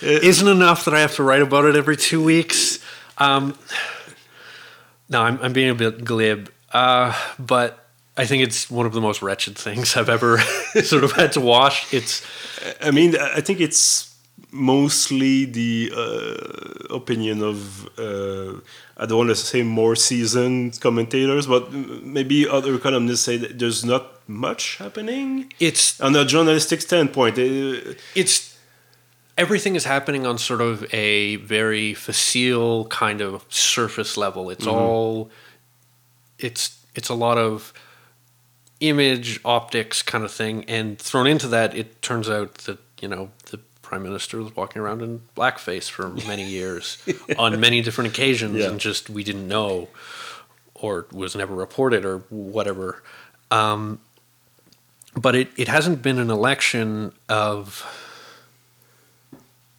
isn't 0.00 0.48
enough 0.48 0.84
that 0.86 0.94
I 0.94 1.00
have 1.00 1.14
to 1.16 1.22
write 1.22 1.42
about 1.42 1.64
it 1.64 1.76
every 1.76 1.96
two 1.96 2.22
weeks? 2.22 2.80
Um, 3.18 3.56
no, 5.08 5.22
I'm, 5.22 5.38
I'm 5.40 5.52
being 5.52 5.70
a 5.70 5.74
bit 5.74 6.04
glib. 6.04 6.50
Uh, 6.72 7.14
but 7.38 7.86
I 8.16 8.24
think 8.24 8.42
it's 8.42 8.70
one 8.70 8.86
of 8.86 8.92
the 8.92 9.00
most 9.00 9.22
wretched 9.22 9.56
things 9.56 9.96
I've 9.96 10.08
ever 10.08 10.38
sort 10.82 11.04
of 11.04 11.12
had 11.12 11.32
to 11.32 11.40
watch. 11.40 11.94
It's. 11.94 12.26
I 12.80 12.90
mean, 12.90 13.16
I 13.16 13.40
think 13.40 13.60
it's 13.60 14.11
mostly 14.52 15.46
the 15.46 15.90
uh, 15.96 16.94
opinion 16.94 17.42
of 17.42 17.86
uh, 17.98 18.60
I 18.96 19.06
don't 19.06 19.18
want 19.18 19.30
to 19.30 19.36
say 19.36 19.62
more 19.62 19.96
seasoned 19.96 20.80
commentators, 20.80 21.46
but 21.46 21.72
maybe 21.72 22.48
other 22.48 22.78
columnists 22.78 23.24
say 23.24 23.38
that 23.38 23.58
there's 23.58 23.84
not 23.84 24.28
much 24.28 24.76
happening. 24.76 25.52
It's 25.58 26.00
on 26.00 26.14
a 26.14 26.24
journalistic 26.24 26.82
standpoint. 26.82 27.38
Uh, 27.38 27.94
it's 28.14 28.56
everything 29.38 29.74
is 29.74 29.84
happening 29.84 30.26
on 30.26 30.38
sort 30.38 30.60
of 30.60 30.86
a 30.94 31.36
very 31.36 31.94
facile 31.94 32.84
kind 32.86 33.20
of 33.20 33.44
surface 33.48 34.16
level. 34.16 34.50
It's 34.50 34.66
mm-hmm. 34.66 34.76
all 34.76 35.30
it's 36.38 36.78
it's 36.94 37.08
a 37.08 37.14
lot 37.14 37.38
of 37.38 37.72
image 38.80 39.40
optics 39.44 40.02
kind 40.02 40.24
of 40.24 40.30
thing, 40.30 40.64
and 40.66 40.98
thrown 40.98 41.26
into 41.26 41.48
that, 41.48 41.74
it 41.74 42.02
turns 42.02 42.28
out 42.28 42.54
that 42.66 42.78
you 43.00 43.08
know 43.08 43.30
prime 43.92 44.02
minister 44.02 44.38
was 44.38 44.56
walking 44.56 44.80
around 44.80 45.02
in 45.02 45.20
blackface 45.36 45.90
for 45.90 46.08
many 46.26 46.44
years 46.44 46.96
on 47.38 47.60
many 47.60 47.82
different 47.82 48.08
occasions, 48.08 48.56
yeah. 48.56 48.70
and 48.70 48.80
just 48.80 49.10
we 49.10 49.22
didn't 49.22 49.46
know, 49.46 49.86
or 50.74 51.06
was 51.12 51.36
never 51.36 51.54
reported, 51.54 52.06
or 52.06 52.20
whatever. 52.30 53.02
Um, 53.50 54.00
but 55.14 55.34
it, 55.34 55.50
it 55.58 55.68
hasn't 55.68 56.00
been 56.00 56.18
an 56.18 56.30
election 56.30 57.12
of 57.28 57.84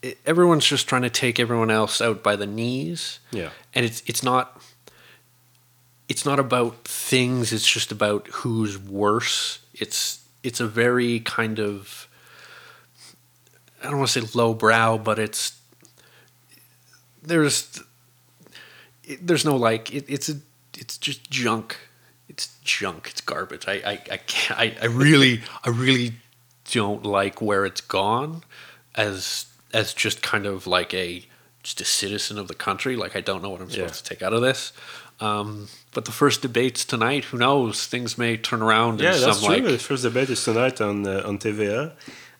it, 0.03 0.19
everyone's 0.27 0.67
just 0.67 0.87
trying 0.87 1.01
to 1.01 1.09
take 1.09 1.39
everyone 1.39 1.71
else 1.71 1.99
out 1.99 2.21
by 2.21 2.35
the 2.35 2.45
knees. 2.45 3.17
Yeah. 3.31 3.49
And 3.73 3.83
it's 3.83 4.03
it's 4.05 4.21
not 4.21 4.61
it's 6.07 6.23
not 6.23 6.37
about 6.37 6.87
things, 6.87 7.51
it's 7.51 7.67
just 7.67 7.91
about 7.91 8.27
who's 8.27 8.77
worse. 8.77 9.57
It's 9.73 10.23
it's 10.43 10.59
a 10.59 10.67
very 10.67 11.19
kind 11.21 11.59
of 11.59 12.07
I 13.83 13.89
don't 13.89 13.97
want 13.97 14.09
to 14.11 14.21
say 14.21 14.31
lowbrow, 14.33 14.97
but 14.97 15.19
it's 15.19 15.59
there's 17.21 17.81
it, 19.03 19.25
there's 19.25 19.45
no 19.45 19.55
like 19.55 19.93
it, 19.93 20.05
it's 20.07 20.29
a 20.29 20.35
it's 20.77 20.97
just 20.97 21.29
junk. 21.29 21.77
It's 22.29 22.57
junk. 22.63 23.09
It's 23.11 23.21
garbage. 23.21 23.67
I 23.67 23.73
I 23.73 23.91
I 24.11 24.17
can't, 24.17 24.59
I, 24.59 24.75
I 24.81 24.85
really 24.85 25.41
I 25.63 25.69
really 25.69 26.13
don't 26.71 27.05
like 27.05 27.41
where 27.41 27.65
it's 27.65 27.81
gone 27.81 28.43
as 28.95 29.45
as 29.73 29.93
just 29.93 30.21
kind 30.21 30.45
of 30.45 30.65
like 30.65 30.93
a 30.93 31.25
just 31.61 31.81
a 31.81 31.85
citizen 31.85 32.37
of 32.37 32.47
the 32.47 32.53
country. 32.53 32.95
Like 32.95 33.15
I 33.15 33.21
don't 33.21 33.41
know 33.41 33.49
what 33.49 33.61
I'm 33.61 33.69
supposed 33.69 33.95
yeah. 33.95 34.01
to 34.01 34.03
take 34.03 34.21
out 34.21 34.33
of 34.33 34.41
this. 34.41 34.73
Um, 35.19 35.67
but 35.93 36.05
the 36.05 36.11
first 36.11 36.41
debates 36.41 36.83
tonight, 36.83 37.25
who 37.25 37.37
knows? 37.37 37.85
Things 37.87 38.17
may 38.17 38.35
turn 38.35 38.61
around. 38.61 38.99
Yeah, 38.99 39.11
that's 39.11 39.39
some, 39.39 39.45
true. 39.45 39.63
Like, 39.63 39.63
the 39.63 39.77
first 39.77 40.03
debate 40.03 40.29
is 40.29 40.43
tonight 40.43 40.81
on 40.81 41.05
uh, 41.07 41.23
on 41.25 41.37
TVA. 41.37 41.91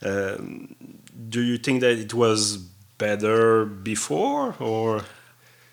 Um, 0.02 0.76
do 1.30 1.42
you 1.42 1.58
think 1.58 1.82
that 1.82 1.98
it 1.98 2.14
was 2.14 2.58
better 2.98 3.66
before, 3.66 4.56
or 4.60 5.04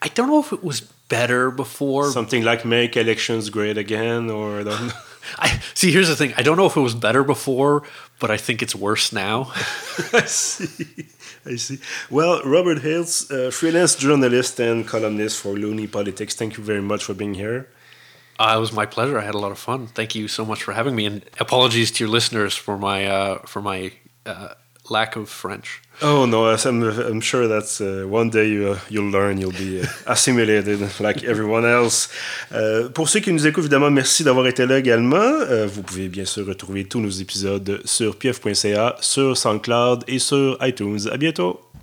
I 0.03 0.09
don't 0.09 0.29
know 0.29 0.41
if 0.41 0.53
it 0.53 0.65
was 0.65 0.81
better 1.09 1.51
before. 1.51 2.11
Something 2.11 2.43
like 2.43 2.65
make 2.65 2.97
elections 2.97 3.51
great 3.51 3.77
again, 3.77 4.31
or 4.31 4.61
I 4.61 4.63
don't 4.65 4.87
know. 4.87 4.93
I 5.39 5.61
see. 5.75 5.93
Here's 5.93 6.09
the 6.09 6.17
thing. 6.17 6.33
I 6.39 6.43
don't 6.43 6.57
know 6.57 6.67
if 6.67 6.77
it 6.77 6.81
was 6.81 6.95
better 6.95 7.23
before, 7.23 7.83
but 8.19 8.31
I 8.31 8.39
think 8.39 8.63
it's 8.63 8.75
worse 8.75 9.13
now. 9.13 9.53
I 10.13 10.25
see. 10.25 11.07
I 11.45 11.57
see. 11.57 11.79
Well, 12.09 12.43
Robert 12.45 12.79
Hiltz, 12.79 13.31
uh, 13.31 13.51
freelance 13.51 13.95
journalist 13.97 14.59
and 14.61 14.87
columnist 14.87 15.41
for 15.41 15.55
Loonie 15.55 15.91
Politics. 15.91 16.35
Thank 16.35 16.57
you 16.57 16.65
very 16.65 16.83
much 16.83 17.05
for 17.05 17.15
being 17.15 17.35
here. 17.35 17.69
Uh, 18.39 18.55
it 18.57 18.61
was 18.61 18.73
my 18.73 18.87
pleasure. 18.87 19.19
I 19.19 19.25
had 19.25 19.35
a 19.35 19.39
lot 19.39 19.53
of 19.53 19.59
fun. 19.59 19.89
Thank 19.89 20.15
you 20.15 20.27
so 20.27 20.47
much 20.47 20.63
for 20.63 20.73
having 20.73 20.97
me, 20.97 21.05
and 21.05 21.23
apologies 21.39 21.91
to 21.93 22.05
your 22.05 22.11
listeners 22.11 22.55
for 22.57 22.79
my 22.79 23.07
uh, 23.07 23.39
for 23.41 23.61
my 23.61 23.93
uh, 24.25 24.55
lack 24.91 25.17
of 25.17 25.29
French. 25.29 25.81
Oh 26.03 26.25
no, 26.25 26.47
I'm, 26.47 26.83
I'm 26.83 27.21
sure 27.21 27.47
that 27.47 27.79
uh, 27.81 28.09
one 28.09 28.31
day 28.31 28.49
you, 28.49 28.77
you'll 28.89 29.11
learn, 29.11 29.39
you'll 29.39 29.53
be 29.53 29.83
uh, 29.83 29.87
assimilated 30.07 30.81
like 30.99 31.23
everyone 31.25 31.67
else. 31.67 32.09
Euh, 32.53 32.89
pour 32.89 33.09
ceux 33.09 33.21
qui 33.21 33.33
nous 33.33 33.47
écoutent, 33.47 33.65
évidemment, 33.65 33.91
merci 33.91 34.25
d'avoir 34.25 34.47
été 34.47 34.65
là 34.67 34.79
également. 34.79 35.17
Euh, 35.17 35.67
vous 35.67 35.83
pouvez 35.83 36.09
bien 36.09 36.25
sûr 36.25 36.47
retrouver 36.47 36.85
tous 36.85 37.01
nos 37.01 37.11
épisodes 37.11 37.83
sur 37.85 38.17
pief.ca, 38.17 38.97
sur 39.01 39.37
SoundCloud 39.37 40.05
et 40.09 40.19
sur 40.19 40.57
iTunes. 40.63 41.01
À 41.13 41.19
bientôt. 41.19 41.71